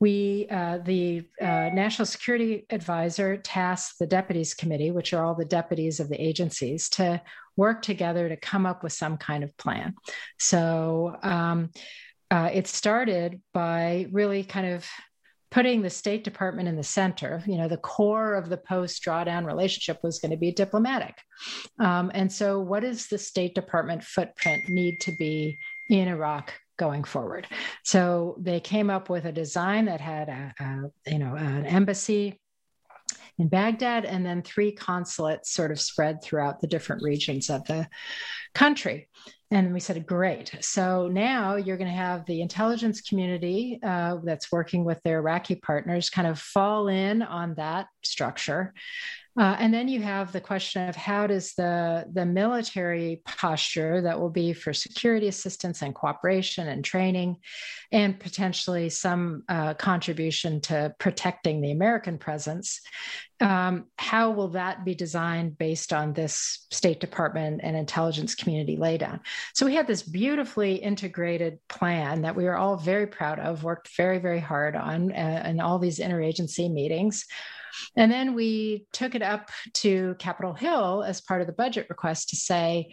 we, 0.00 0.46
uh, 0.50 0.78
the 0.78 1.26
uh, 1.40 1.70
National 1.72 2.06
Security 2.06 2.66
Advisor 2.70 3.36
tasked 3.38 3.98
the 3.98 4.06
Deputies 4.06 4.54
Committee, 4.54 4.90
which 4.90 5.12
are 5.12 5.24
all 5.24 5.34
the 5.34 5.44
deputies 5.44 6.00
of 6.00 6.08
the 6.08 6.20
agencies, 6.22 6.88
to 6.90 7.20
work 7.56 7.82
together 7.82 8.28
to 8.28 8.36
come 8.36 8.66
up 8.66 8.82
with 8.82 8.92
some 8.92 9.16
kind 9.16 9.42
of 9.42 9.56
plan. 9.56 9.94
So 10.38 11.16
um, 11.22 11.70
uh, 12.30 12.50
it 12.52 12.66
started 12.66 13.40
by 13.52 14.08
really 14.12 14.44
kind 14.44 14.66
of 14.66 14.86
putting 15.50 15.80
the 15.80 15.90
State 15.90 16.24
Department 16.24 16.68
in 16.68 16.76
the 16.76 16.82
center, 16.82 17.42
you 17.46 17.56
know, 17.56 17.68
the 17.68 17.76
core 17.76 18.34
of 18.34 18.48
the 18.48 18.56
post 18.56 19.02
drawdown 19.02 19.46
relationship 19.46 19.98
was 20.02 20.18
going 20.18 20.32
to 20.32 20.36
be 20.36 20.52
diplomatic. 20.52 21.16
Um, 21.78 22.10
and 22.14 22.30
so, 22.30 22.60
what 22.60 22.80
does 22.80 23.06
the 23.06 23.18
State 23.18 23.54
Department 23.54 24.02
footprint 24.02 24.68
need 24.68 25.00
to 25.02 25.12
be 25.12 25.56
in 25.88 26.08
Iraq 26.08 26.52
going 26.76 27.04
forward? 27.04 27.46
So, 27.84 28.36
they 28.38 28.60
came 28.60 28.90
up 28.90 29.08
with 29.08 29.24
a 29.24 29.32
design 29.32 29.86
that 29.86 30.00
had 30.00 30.28
a, 30.28 30.54
a 30.60 31.10
you 31.10 31.18
know, 31.18 31.34
an 31.34 31.66
embassy 31.66 32.40
in 33.38 33.48
Baghdad, 33.48 34.04
and 34.04 34.24
then 34.24 34.42
three 34.42 34.72
consulates 34.72 35.52
sort 35.52 35.70
of 35.70 35.80
spread 35.80 36.22
throughout 36.22 36.60
the 36.60 36.66
different 36.66 37.02
regions 37.02 37.50
of 37.50 37.64
the 37.64 37.86
country. 38.54 39.08
And 39.50 39.72
we 39.72 39.80
said, 39.80 40.06
great. 40.06 40.56
So 40.60 41.06
now 41.06 41.54
you're 41.54 41.76
going 41.76 41.90
to 41.90 41.96
have 41.96 42.26
the 42.26 42.40
intelligence 42.40 43.00
community 43.00 43.78
uh, 43.82 44.16
that's 44.24 44.50
working 44.50 44.84
with 44.84 45.00
their 45.04 45.18
Iraqi 45.18 45.56
partners 45.56 46.10
kind 46.10 46.26
of 46.26 46.38
fall 46.38 46.88
in 46.88 47.22
on 47.22 47.54
that 47.54 47.86
structure. 48.02 48.74
Uh, 49.38 49.54
and 49.58 49.72
then 49.74 49.86
you 49.86 50.00
have 50.00 50.32
the 50.32 50.40
question 50.40 50.88
of 50.88 50.96
how 50.96 51.26
does 51.26 51.52
the, 51.54 52.06
the 52.12 52.24
military 52.24 53.20
posture 53.26 54.00
that 54.00 54.18
will 54.18 54.30
be 54.30 54.54
for 54.54 54.72
security 54.72 55.28
assistance 55.28 55.82
and 55.82 55.94
cooperation 55.94 56.68
and 56.68 56.82
training, 56.82 57.36
and 57.92 58.18
potentially 58.18 58.88
some 58.88 59.42
uh, 59.48 59.74
contribution 59.74 60.60
to 60.60 60.94
protecting 60.98 61.60
the 61.60 61.70
American 61.70 62.16
presence, 62.16 62.80
um, 63.40 63.84
how 63.98 64.30
will 64.30 64.48
that 64.48 64.84
be 64.84 64.94
designed 64.94 65.58
based 65.58 65.92
on 65.92 66.12
this 66.12 66.66
State 66.70 67.00
Department 67.00 67.60
and 67.62 67.76
intelligence 67.76 68.34
community 68.34 68.76
laydown? 68.76 69.20
So 69.54 69.66
we 69.66 69.74
had 69.74 69.86
this 69.86 70.02
beautifully 70.02 70.76
integrated 70.76 71.58
plan 71.68 72.22
that 72.22 72.34
we 72.34 72.44
were 72.44 72.56
all 72.56 72.76
very 72.76 73.06
proud 73.06 73.38
of, 73.38 73.62
worked 73.62 73.94
very, 73.96 74.18
very 74.18 74.40
hard 74.40 74.74
on 74.74 75.12
uh, 75.12 75.42
in 75.46 75.60
all 75.60 75.78
these 75.78 75.98
interagency 75.98 76.72
meetings. 76.72 77.26
And 77.94 78.10
then 78.10 78.34
we 78.34 78.86
took 78.92 79.14
it 79.14 79.22
up 79.22 79.50
to 79.74 80.16
Capitol 80.18 80.54
Hill 80.54 81.04
as 81.06 81.20
part 81.20 81.42
of 81.42 81.46
the 81.46 81.52
budget 81.52 81.88
request 81.90 82.30
to 82.30 82.36
say, 82.36 82.92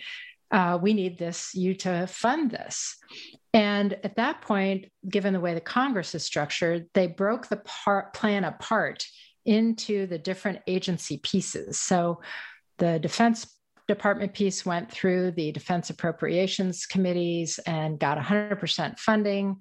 uh, 0.52 0.78
we 0.82 0.94
need 0.94 1.18
this, 1.18 1.56
you 1.56 1.74
to 1.74 2.06
fund 2.06 2.52
this. 2.52 2.98
And 3.54 3.94
at 4.04 4.18
that 4.18 4.42
point, 4.42 4.86
given 5.08 5.34
the 5.34 5.40
way 5.40 5.54
the 5.54 5.62
Congress 5.62 6.14
is 6.16 6.24
structured, 6.24 6.88
they 6.94 7.08
broke 7.08 7.48
the 7.48 7.58
part, 7.58 8.14
plan 8.14 8.44
apart 8.44 9.06
into 9.46 10.08
the 10.08 10.18
different 10.18 10.60
agency 10.68 11.18
pieces. 11.18 11.80
So 11.80 12.22
the 12.78 13.00
Defense 13.00 13.48
Department 13.88 14.34
piece 14.34 14.66
went 14.66 14.92
through 14.92 15.32
the 15.32 15.52
Defense 15.52 15.90
Appropriations 15.90 16.86
Committees 16.86 17.60
and 17.66 18.00
got 18.00 18.18
100% 18.18 18.98
funding. 18.98 19.58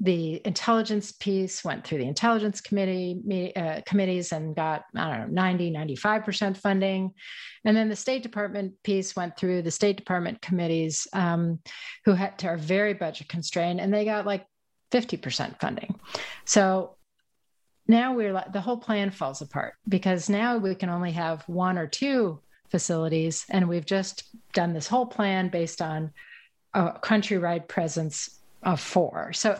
The 0.00 0.40
intelligence 0.44 1.12
piece 1.12 1.62
went 1.62 1.84
through 1.84 1.98
the 1.98 2.08
intelligence 2.08 2.60
committee 2.60 3.52
uh, 3.54 3.82
committees 3.84 4.32
and 4.32 4.56
got 4.56 4.84
i 4.96 5.10
don't 5.10 5.34
know 5.34 5.42
90 5.42 5.72
95% 5.72 6.56
funding. 6.56 7.12
And 7.64 7.76
then 7.76 7.90
the 7.90 7.96
state 7.96 8.22
department 8.22 8.74
piece 8.82 9.14
went 9.14 9.36
through 9.36 9.62
the 9.62 9.70
state 9.70 9.98
department 9.98 10.40
committees 10.40 11.06
um, 11.12 11.60
who 12.06 12.12
had 12.12 12.38
to, 12.38 12.48
are 12.48 12.56
very 12.56 12.94
budget 12.94 13.28
constrained 13.28 13.78
and 13.78 13.92
they 13.92 14.06
got 14.06 14.24
like 14.24 14.46
50% 14.90 15.60
funding. 15.60 16.00
So 16.44 16.96
now 17.86 18.14
we're 18.14 18.32
like 18.32 18.52
the 18.52 18.60
whole 18.60 18.76
plan 18.76 19.10
falls 19.10 19.42
apart 19.42 19.74
because 19.88 20.28
now 20.28 20.58
we 20.58 20.74
can 20.74 20.88
only 20.88 21.12
have 21.12 21.42
one 21.48 21.78
or 21.78 21.86
two 21.86 22.40
facilities 22.70 23.44
and 23.50 23.68
we've 23.68 23.86
just 23.86 24.24
done 24.52 24.72
this 24.72 24.86
whole 24.86 25.06
plan 25.06 25.48
based 25.48 25.82
on 25.82 26.12
a 26.74 26.92
countrywide 27.02 27.68
presence 27.68 28.40
of 28.62 28.80
four. 28.80 29.32
So, 29.32 29.58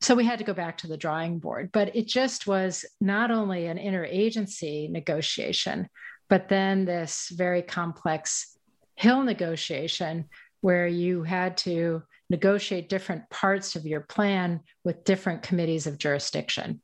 so 0.00 0.14
we 0.14 0.24
had 0.24 0.38
to 0.38 0.44
go 0.44 0.52
back 0.52 0.78
to 0.78 0.86
the 0.86 0.96
drawing 0.96 1.38
board. 1.38 1.70
But 1.72 1.96
it 1.96 2.06
just 2.06 2.46
was 2.46 2.84
not 3.00 3.30
only 3.30 3.66
an 3.66 3.78
interagency 3.78 4.90
negotiation, 4.90 5.88
but 6.28 6.48
then 6.48 6.84
this 6.84 7.32
very 7.34 7.62
complex 7.62 8.56
Hill 8.96 9.22
negotiation 9.22 10.26
where 10.60 10.86
you 10.86 11.22
had 11.22 11.56
to 11.58 12.02
negotiate 12.30 12.88
different 12.88 13.28
parts 13.30 13.76
of 13.76 13.86
your 13.86 14.00
plan 14.00 14.60
with 14.84 15.04
different 15.04 15.42
committees 15.42 15.86
of 15.86 15.98
jurisdiction, 15.98 16.80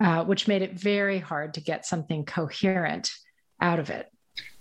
uh, 0.00 0.24
which 0.24 0.48
made 0.48 0.62
it 0.62 0.72
very 0.72 1.18
hard 1.18 1.54
to 1.54 1.60
get 1.60 1.86
something 1.86 2.24
coherent 2.24 3.12
out 3.60 3.78
of 3.78 3.90
it. 3.90 4.10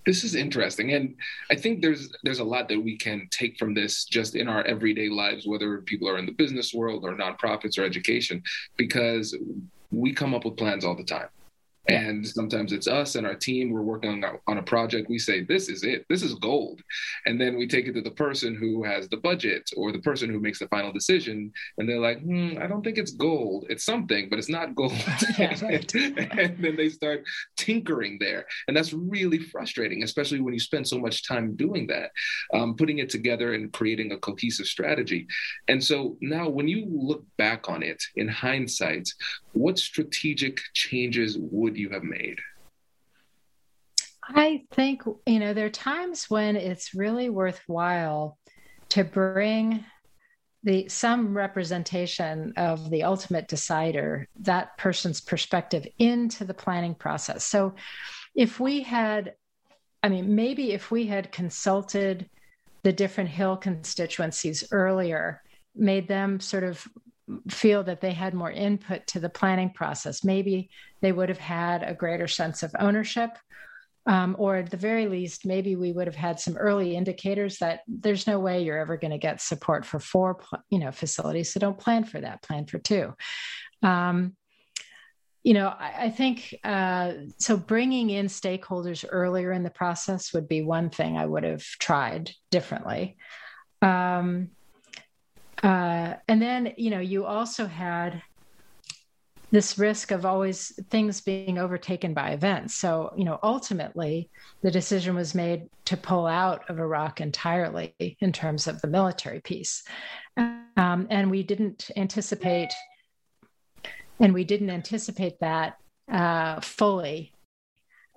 This 0.06 0.26
is 0.26 0.36
interesting 0.36 0.92
and 0.92 1.16
i 1.50 1.56
think 1.56 1.82
there's 1.82 2.12
there's 2.24 2.40
a 2.40 2.44
lot 2.44 2.68
that 2.68 2.78
we 2.78 2.98
can 2.98 3.26
take 3.32 3.58
from 3.58 3.74
this 3.74 4.04
just 4.04 4.36
in 4.36 4.50
our 4.50 4.62
everyday 4.66 5.08
lives 5.08 5.48
whether 5.48 5.78
people 5.78 6.10
are 6.10 6.18
in 6.18 6.26
the 6.26 6.34
business 6.34 6.74
world 6.74 7.06
or 7.06 7.16
nonprofits 7.16 7.78
or 7.78 7.86
education 7.86 8.44
because 8.76 9.34
we 9.92 10.12
come 10.12 10.34
up 10.34 10.44
with 10.44 10.58
plans 10.58 10.84
all 10.84 10.96
the 10.96 11.06
time 11.06 11.30
and 11.88 12.26
sometimes 12.26 12.72
it's 12.72 12.88
us 12.88 13.16
and 13.16 13.28
our 13.28 13.36
team, 13.36 13.70
we're 13.70 13.82
working 13.82 14.24
on, 14.24 14.40
on 14.48 14.58
a 14.58 14.64
project. 14.64 15.10
We 15.10 15.20
say, 15.20 15.44
this 15.44 15.68
is 15.68 15.84
it, 15.84 16.06
this 16.10 16.24
is 16.24 16.34
gold. 16.36 16.82
And 17.26 17.40
then 17.40 17.58
we 17.58 17.68
take 17.68 17.88
it 17.88 17.94
to 17.94 18.02
the 18.02 18.12
person 18.12 18.56
who 18.56 18.84
has 18.84 19.10
the 19.10 19.18
budget 19.18 19.70
or 19.76 19.92
the 19.92 20.00
person 20.00 20.30
who 20.30 20.40
makes 20.40 20.60
the 20.60 20.68
final 20.70 20.94
decision. 20.94 21.52
And 21.78 21.88
they're 21.88 22.00
like, 22.00 22.22
hmm, 22.22 22.58
I 22.62 22.68
don't 22.68 22.84
think 22.84 22.98
it's 22.98 23.12
gold. 23.12 23.66
It's 23.70 23.84
something, 23.84 24.30
but 24.30 24.40
it's 24.40 24.50
not 24.50 24.76
gold. 24.76 24.94
Yeah, 25.38 25.56
right. 25.64 25.96
and 25.96 26.64
then 26.64 26.76
they 26.76 26.90
start 26.90 27.24
tinkering 27.58 28.18
there. 28.20 28.46
And 28.68 28.78
that's 28.78 28.94
really 28.94 29.40
frustrating, 29.40 30.04
especially 30.04 30.42
when 30.42 30.54
you 30.54 30.60
spend 30.60 30.88
so 30.88 31.00
much 31.00 31.28
time 31.28 31.56
doing 31.56 31.88
that, 31.88 32.12
um, 32.54 32.76
putting 32.76 33.00
it 33.00 33.10
together 33.10 33.54
and 33.54 33.74
creating 33.74 34.12
a 34.12 34.18
cohesive 34.18 34.68
strategy. 34.68 35.28
And 35.68 35.84
so 35.84 36.18
now, 36.22 36.50
when 36.50 36.68
you 36.68 36.86
look 36.90 37.26
back 37.38 37.68
on 37.68 37.82
it 37.84 38.04
in 38.16 38.28
hindsight, 38.28 39.10
what 39.54 39.80
strategic 39.80 40.60
changes 40.74 41.38
would 41.40 41.73
you 41.78 41.90
have 41.90 42.04
made? 42.04 42.40
I 44.24 44.64
think, 44.72 45.04
you 45.26 45.40
know, 45.40 45.54
there 45.54 45.66
are 45.66 45.70
times 45.70 46.30
when 46.30 46.56
it's 46.56 46.94
really 46.94 47.30
worthwhile 47.30 48.38
to 48.90 49.04
bring 49.04 49.84
the 50.64 50.88
some 50.88 51.36
representation 51.36 52.54
of 52.56 52.90
the 52.90 53.04
ultimate 53.04 53.50
decider, 53.50 54.28
that 54.40 54.78
person's 54.78 55.20
perspective 55.20 55.86
into 56.00 56.46
the 56.46 56.54
planning 56.54 56.96
process. 56.96 57.44
So 57.44 57.76
if 58.34 58.60
we 58.60 58.82
had, 58.82 59.34
I 60.02 60.10
mean, 60.10 60.36
maybe 60.36 60.72
if 60.72 60.90
we 60.90 61.06
had 61.06 61.34
consulted 61.34 62.30
the 62.84 62.94
different 62.94 63.30
Hill 63.30 63.58
constituencies 63.58 64.64
earlier, 64.72 65.42
made 65.76 66.08
them 66.08 66.40
sort 66.40 66.64
of 66.64 66.88
feel 67.50 67.84
that 67.84 68.02
they 68.02 68.12
had 68.12 68.34
more 68.34 68.52
input 68.52 69.08
to 69.08 69.20
the 69.20 69.30
planning 69.30 69.70
process. 69.70 70.24
Maybe 70.24 70.70
they 71.02 71.12
would 71.12 71.30
have 71.30 71.40
had 71.40 71.84
a 71.84 71.94
greater 71.94 72.28
sense 72.28 72.64
of 72.64 72.76
ownership. 72.80 73.32
Um, 74.06 74.36
or 74.38 74.58
at 74.58 74.70
the 74.70 74.76
very 74.76 75.08
least, 75.08 75.46
maybe 75.46 75.78
we 75.78 75.94
would 75.94 76.08
have 76.08 76.16
had 76.16 76.38
some 76.38 76.58
early 76.58 76.94
indicators 76.94 77.60
that 77.60 77.82
there's 77.88 78.28
no 78.28 78.38
way 78.38 78.62
you're 78.62 78.78
ever 78.78 78.98
going 78.98 79.12
to 79.12 79.18
get 79.18 79.40
support 79.40 79.86
for 79.86 79.98
four, 79.98 80.42
you 80.70 80.80
know, 80.80 80.92
facilities. 80.92 81.54
So 81.54 81.62
don't 81.62 81.80
plan 81.80 82.04
for 82.04 82.20
that. 82.20 82.42
Plan 82.42 82.66
for 82.66 82.80
two. 82.80 83.14
Um, 83.82 84.36
you 85.42 85.54
know, 85.54 85.68
I, 85.68 86.06
I 86.06 86.10
think 86.10 86.54
uh, 86.66 87.14
so. 87.38 87.56
Bringing 87.56 88.10
in 88.10 88.26
stakeholders 88.28 89.06
earlier 89.10 89.52
in 89.52 89.64
the 89.64 89.70
process 89.70 90.34
would 90.34 90.48
be 90.48 90.64
one 90.64 90.90
thing 90.90 91.18
I 91.18 91.26
would 91.26 91.44
have 91.44 91.64
tried 91.64 92.32
differently. 92.52 93.18
Um, 93.82 94.50
uh, 95.64 96.16
and 96.28 96.42
then, 96.42 96.74
you 96.78 96.90
know, 96.90 97.00
you 97.00 97.26
also 97.26 97.66
had 97.66 98.22
this 99.52 99.78
risk 99.78 100.12
of 100.12 100.26
always 100.26 100.74
things 100.90 101.22
being 101.22 101.60
overtaken 101.60 102.14
by 102.14 102.32
events. 102.32 102.74
So, 102.74 103.14
you 103.16 103.24
know, 103.24 103.40
ultimately, 103.44 104.30
the 104.64 104.72
decision 104.72 105.16
was 105.16 105.36
made 105.36 105.70
to 105.86 105.96
pull 105.96 106.26
out 106.26 106.68
of 106.70 106.80
Iraq 106.80 107.22
entirely 107.22 107.96
in 108.20 108.32
terms 108.32 108.68
of 108.68 108.82
the 108.82 108.88
military 108.88 109.42
piece. 109.42 109.84
Um, 110.38 111.08
and 111.10 111.30
we 111.30 111.44
didn't 111.44 111.92
anticipate, 111.96 112.74
and 114.20 114.34
we 114.34 114.44
didn't 114.44 114.72
anticipate 114.72 115.40
that 115.40 115.78
uh, 116.12 116.60
fully 116.62 117.32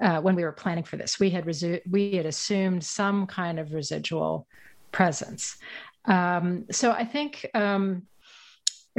uh, 0.03 0.21
when 0.23 0.37
we 0.37 0.45
were 0.45 0.53
planning 0.53 0.85
for 0.85 0.97
this. 0.97 1.21
We 1.21 1.31
had 1.31 1.45
resu- 1.45 1.83
we 1.91 2.13
had 2.17 2.27
assumed 2.27 2.83
some 2.83 3.27
kind 3.27 3.59
of 3.59 3.73
residual 3.73 4.47
presence. 4.91 5.59
Um, 6.07 6.67
so 6.71 6.93
I 6.93 7.05
think 7.05 7.49
um, 7.55 8.03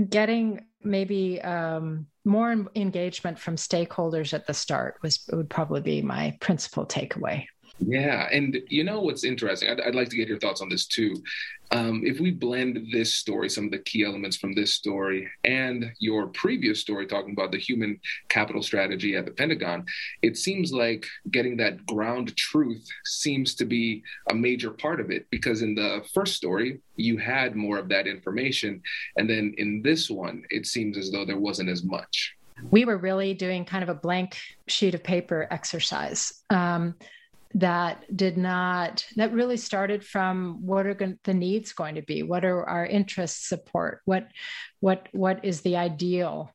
getting 0.09 0.65
maybe 0.81 1.41
um, 1.41 2.07
more 2.25 2.51
engagement 2.75 3.39
from 3.39 3.55
stakeholders 3.55 4.33
at 4.33 4.47
the 4.47 4.53
start 4.53 4.95
was 5.01 5.27
would 5.31 5.49
probably 5.49 5.81
be 5.81 6.01
my 6.01 6.37
principal 6.39 6.85
takeaway. 6.85 7.45
Yeah, 7.79 8.27
and 8.31 8.57
you 8.69 8.83
know 8.83 9.01
what's 9.01 9.23
interesting? 9.23 9.69
I'd, 9.69 9.81
I'd, 9.81 9.95
like 9.95 10.09
to 10.09 10.15
get 10.15 10.27
your 10.27 10.39
thoughts 10.39 10.61
on 10.61 10.69
this 10.69 10.87
too. 10.87 11.15
Um, 11.71 12.01
if 12.05 12.19
we 12.19 12.31
blend 12.31 12.87
this 12.91 13.13
story, 13.13 13.49
some 13.49 13.65
of 13.65 13.71
the 13.71 13.79
key 13.79 14.03
elements 14.03 14.37
from 14.37 14.53
this 14.53 14.73
story, 14.73 15.29
and 15.43 15.91
your 15.99 16.27
previous 16.27 16.79
story 16.79 17.05
talking 17.05 17.33
about 17.33 17.51
the 17.51 17.59
human 17.59 17.99
capital 18.29 18.63
strategy 18.63 19.15
at 19.15 19.25
the 19.25 19.31
Pentagon, 19.31 19.85
it 20.21 20.37
seems 20.37 20.71
like 20.71 21.05
getting 21.29 21.57
that 21.57 21.85
ground 21.85 22.35
truth 22.37 22.87
seems 23.05 23.53
to 23.55 23.65
be 23.65 24.01
a 24.31 24.33
major 24.33 24.71
part 24.71 24.99
of 24.99 25.11
it. 25.11 25.27
Because 25.29 25.61
in 25.61 25.75
the 25.75 26.03
first 26.13 26.35
story, 26.35 26.79
you 26.95 27.17
had 27.17 27.55
more 27.55 27.77
of 27.77 27.89
that 27.89 28.07
information, 28.07 28.81
and 29.17 29.29
then 29.29 29.53
in 29.57 29.81
this 29.83 30.09
one, 30.09 30.43
it 30.49 30.65
seems 30.65 30.97
as 30.97 31.11
though 31.11 31.25
there 31.25 31.39
wasn't 31.39 31.69
as 31.69 31.83
much. 31.83 32.33
we 32.71 32.85
were 32.85 32.97
really 32.97 33.35
doing 33.35 33.63
kind 33.65 33.83
of 33.83 33.89
a 33.89 33.93
blank 33.93 34.39
sheet 34.67 34.95
of 34.95 35.03
paper 35.03 35.47
exercise. 35.51 36.43
Um, 36.49 36.95
that 37.55 38.15
did 38.15 38.37
not 38.37 39.05
that 39.15 39.33
really 39.33 39.57
started 39.57 40.03
from 40.03 40.65
what 40.65 40.85
are 40.85 40.93
going, 40.93 41.19
the 41.23 41.33
needs 41.33 41.73
going 41.73 41.95
to 41.95 42.01
be? 42.01 42.23
What 42.23 42.45
are 42.45 42.67
our 42.67 42.85
interests 42.85 43.47
support? 43.47 44.01
What 44.05 44.27
what 44.79 45.07
what 45.11 45.43
is 45.43 45.61
the 45.61 45.77
ideal? 45.77 46.51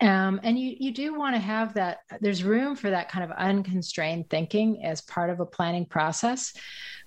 Um, 0.00 0.40
and 0.42 0.58
you 0.58 0.76
you 0.78 0.92
do 0.92 1.14
want 1.18 1.34
to 1.36 1.40
have 1.40 1.74
that 1.74 1.98
there's 2.20 2.44
room 2.44 2.76
for 2.76 2.90
that 2.90 3.10
kind 3.10 3.24
of 3.24 3.36
unconstrained 3.36 4.28
thinking 4.30 4.84
as 4.84 5.00
part 5.02 5.30
of 5.30 5.40
a 5.40 5.46
planning 5.46 5.86
process. 5.86 6.52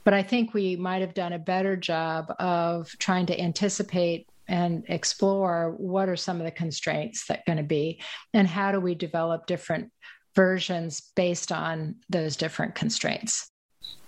But 0.04 0.14
i 0.14 0.22
think 0.22 0.54
we 0.54 0.76
might 0.76 1.02
have 1.02 1.14
done 1.14 1.32
a 1.32 1.40
better 1.40 1.78
job 1.78 2.26
of 2.40 2.92
trying 3.00 3.26
to 3.28 3.40
anticipate 3.40 4.28
and 4.48 4.84
explore 4.90 5.74
what 5.78 6.10
are 6.10 6.16
some 6.16 6.40
of 6.40 6.46
the 6.46 6.52
constraints 6.52 7.28
that 7.28 7.46
going 7.46 7.58
to 7.58 7.64
be 7.64 8.02
and 8.34 8.48
how 8.48 8.72
do 8.72 8.80
we 8.80 8.96
develop 8.96 9.46
different 9.48 9.92
versions 10.36 11.12
based 11.16 11.52
on 11.52 11.96
those 12.10 12.36
different 12.36 12.76
constraints. 12.76 13.50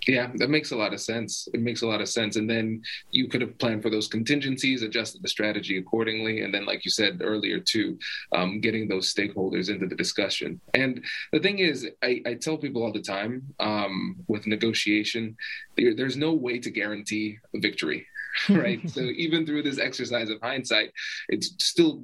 Yeah, 0.06 0.30
that 0.36 0.50
makes 0.50 0.70
a 0.70 0.76
lot 0.76 0.92
of 0.92 1.00
sense. 1.00 1.48
It 1.52 1.60
makes 1.60 1.82
a 1.82 1.86
lot 1.86 2.00
of 2.00 2.08
sense. 2.08 2.36
And 2.36 2.48
then 2.48 2.80
you 3.10 3.28
could 3.28 3.40
have 3.40 3.58
planned 3.58 3.82
for 3.82 3.90
those 3.90 4.06
contingencies, 4.06 4.82
adjusted 4.82 5.20
the 5.22 5.28
strategy 5.28 5.78
accordingly. 5.78 6.42
And 6.42 6.54
then, 6.54 6.64
like 6.64 6.84
you 6.84 6.92
said 6.92 7.22
earlier, 7.24 7.58
too, 7.58 7.98
um, 8.32 8.60
getting 8.60 8.86
those 8.86 9.12
stakeholders 9.12 9.68
into 9.68 9.86
the 9.86 9.96
discussion. 9.96 10.60
And 10.74 11.04
the 11.32 11.40
thing 11.40 11.58
is, 11.58 11.88
I, 12.04 12.22
I 12.24 12.34
tell 12.34 12.56
people 12.56 12.84
all 12.84 12.92
the 12.92 13.02
time 13.02 13.42
um, 13.58 14.16
with 14.28 14.46
negotiation, 14.46 15.36
there, 15.76 15.94
there's 15.94 16.16
no 16.16 16.32
way 16.32 16.60
to 16.60 16.70
guarantee 16.70 17.38
a 17.54 17.58
victory. 17.58 18.06
right? 18.50 18.88
so 18.88 19.00
even 19.00 19.46
through 19.46 19.62
this 19.62 19.78
exercise 19.78 20.30
of 20.30 20.40
hindsight, 20.42 20.92
it's 21.28 21.54
still 21.58 22.02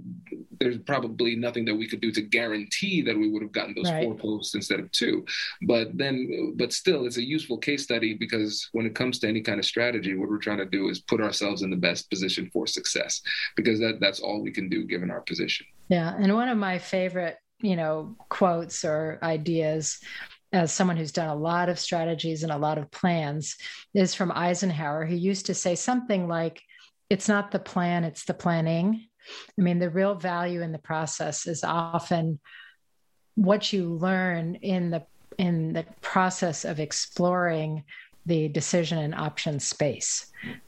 there's 0.58 0.78
probably 0.78 1.34
nothing 1.34 1.64
that 1.64 1.74
we 1.74 1.88
could 1.88 2.00
do 2.00 2.12
to 2.12 2.22
guarantee 2.22 3.02
that 3.02 3.16
we 3.16 3.28
would 3.28 3.42
have 3.42 3.52
gotten 3.52 3.74
those 3.74 3.90
right. 3.90 4.04
four 4.04 4.14
posts 4.14 4.54
instead 4.54 4.80
of 4.80 4.90
two. 4.92 5.24
But 5.62 5.96
then, 5.96 6.54
but 6.56 6.72
still, 6.72 7.06
it's 7.06 7.16
a 7.16 7.24
useful 7.24 7.58
case 7.58 7.82
study 7.82 8.14
because 8.14 8.68
when 8.72 8.86
it 8.86 8.94
comes 8.94 9.18
to 9.20 9.28
any 9.28 9.40
kind 9.40 9.58
of 9.58 9.64
strategy, 9.64 10.14
what 10.16 10.28
we're 10.28 10.38
trying 10.38 10.58
to 10.58 10.66
do 10.66 10.88
is 10.88 11.00
put 11.00 11.20
ourselves 11.20 11.62
in 11.62 11.70
the 11.70 11.76
best 11.76 12.08
position 12.10 12.48
for 12.52 12.66
success 12.66 13.20
because 13.56 13.80
that 13.80 13.98
that's 14.00 14.20
all 14.20 14.42
we 14.42 14.52
can 14.52 14.68
do 14.68 14.84
given 14.84 15.10
our 15.10 15.20
position. 15.20 15.66
Yeah, 15.88 16.14
and 16.18 16.34
one 16.34 16.48
of 16.48 16.58
my 16.58 16.78
favorite 16.78 17.38
you 17.60 17.76
know 17.76 18.16
quotes 18.28 18.84
or 18.84 19.18
ideas 19.22 20.00
as 20.52 20.72
someone 20.72 20.96
who's 20.96 21.12
done 21.12 21.28
a 21.28 21.34
lot 21.34 21.68
of 21.68 21.78
strategies 21.78 22.42
and 22.42 22.52
a 22.52 22.58
lot 22.58 22.78
of 22.78 22.90
plans, 22.90 23.56
is 23.94 24.14
from 24.14 24.32
Eisenhower, 24.32 25.06
who 25.06 25.14
used 25.14 25.46
to 25.46 25.54
say 25.54 25.74
something 25.74 26.28
like, 26.28 26.60
It's 27.10 27.28
not 27.28 27.50
the 27.50 27.58
plan, 27.58 28.04
it's 28.04 28.24
the 28.24 28.34
planning. 28.34 29.06
I 29.58 29.62
mean, 29.62 29.78
the 29.78 29.90
real 29.90 30.14
value 30.14 30.62
in 30.62 30.72
the 30.72 30.78
process 30.78 31.46
is 31.46 31.64
often 31.64 32.40
what 33.34 33.72
you 33.72 33.94
learn 33.94 34.56
in 34.56 34.90
the 34.90 35.04
in 35.38 35.72
the 35.72 35.86
process 36.02 36.64
of 36.64 36.78
exploring 36.78 37.84
the 38.26 38.48
decision 38.48 38.98
and 38.98 39.14
option 39.14 39.58
space 39.58 40.26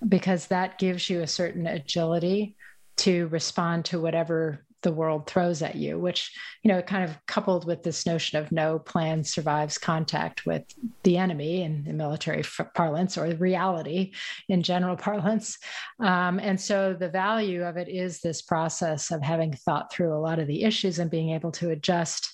because 0.09 0.47
that 0.47 0.79
gives 0.79 1.09
you 1.09 1.21
a 1.21 1.27
certain 1.27 1.67
agility 1.67 2.57
to 2.97 3.29
respond 3.29 3.85
to 3.85 4.01
whatever 4.01 4.64
the 4.85 4.93
world 4.93 5.27
throws 5.27 5.63
at 5.63 5.75
you, 5.75 5.99
which, 5.99 6.31
you 6.63 6.71
know, 6.71 6.81
kind 6.81 7.03
of 7.03 7.19
coupled 7.27 7.67
with 7.67 7.83
this 7.83 8.07
notion 8.07 8.39
of 8.39 8.53
no 8.53 8.79
plan 8.79 9.25
survives 9.25 9.77
contact 9.79 10.47
with 10.47 10.63
the 11.03 11.17
enemy 11.17 11.63
in, 11.63 11.85
in 11.89 11.97
military 11.97 12.45
parlance 12.75 13.19
or 13.19 13.27
reality 13.35 14.13
in 14.49 14.63
general 14.63 14.97
parlance. 15.09 15.59
Um, 15.99 16.39
and 16.39 16.61
so 16.61 16.95
the 16.95 17.09
value 17.09 17.65
of 17.65 17.77
it 17.77 17.89
is 17.89 18.21
this 18.21 18.43
process 18.43 19.11
of 19.11 19.23
having 19.23 19.53
thought 19.53 19.93
through 19.93 20.15
a 20.17 20.21
lot 20.21 20.39
of 20.39 20.47
the 20.47 20.63
issues 20.63 21.01
and 21.01 21.11
being 21.11 21.31
able 21.31 21.51
to 21.53 21.71
adjust 21.71 22.33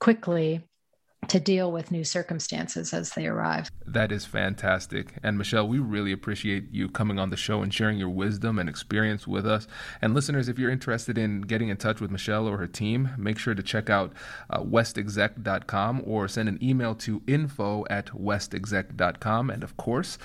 quickly 0.00 0.66
to 1.26 1.38
deal 1.38 1.70
with 1.70 1.90
new 1.90 2.04
circumstances 2.04 2.94
as 2.94 3.10
they 3.10 3.26
arrive. 3.26 3.70
That 3.86 4.12
is 4.12 4.24
fantastic. 4.24 5.14
And 5.22 5.36
Michelle, 5.36 5.68
we 5.68 5.78
really 5.78 6.12
appreciate 6.12 6.72
you 6.72 6.88
coming 6.88 7.18
on 7.18 7.30
the 7.30 7.36
show 7.36 7.62
and 7.62 7.72
sharing 7.72 7.98
your 7.98 8.08
wisdom 8.08 8.58
and 8.58 8.68
experience 8.68 9.26
with 9.26 9.46
us. 9.46 9.66
And 10.00 10.14
listeners, 10.14 10.48
if 10.48 10.58
you're 10.58 10.70
interested 10.70 11.18
in 11.18 11.42
getting 11.42 11.68
in 11.68 11.76
touch 11.76 12.00
with 12.00 12.10
Michelle 12.10 12.48
or 12.48 12.56
her 12.56 12.66
team, 12.66 13.10
make 13.18 13.38
sure 13.38 13.54
to 13.54 13.62
check 13.62 13.90
out 13.90 14.12
uh, 14.48 14.60
westexec.com 14.60 16.02
or 16.06 16.28
send 16.28 16.48
an 16.48 16.58
email 16.62 16.94
to 16.96 17.22
info 17.26 17.84
at 17.90 18.06
westexec.com. 18.06 19.50
And 19.50 19.62
of 19.62 19.76
course, 19.76 20.18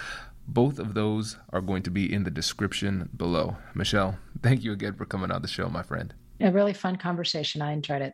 both 0.47 0.79
of 0.79 0.93
those 0.93 1.37
are 1.51 1.61
going 1.61 1.83
to 1.83 1.91
be 1.91 2.11
in 2.11 2.23
the 2.23 2.31
description 2.31 3.09
below. 3.15 3.57
Michelle, 3.73 4.17
thank 4.41 4.63
you 4.63 4.71
again 4.71 4.93
for 4.93 5.05
coming 5.05 5.31
on 5.31 5.41
the 5.41 5.47
show, 5.47 5.69
my 5.69 5.83
friend. 5.83 6.13
A 6.39 6.51
really 6.51 6.73
fun 6.73 6.97
conversation. 6.97 7.61
I 7.61 7.71
enjoyed 7.71 8.01
it. 8.01 8.13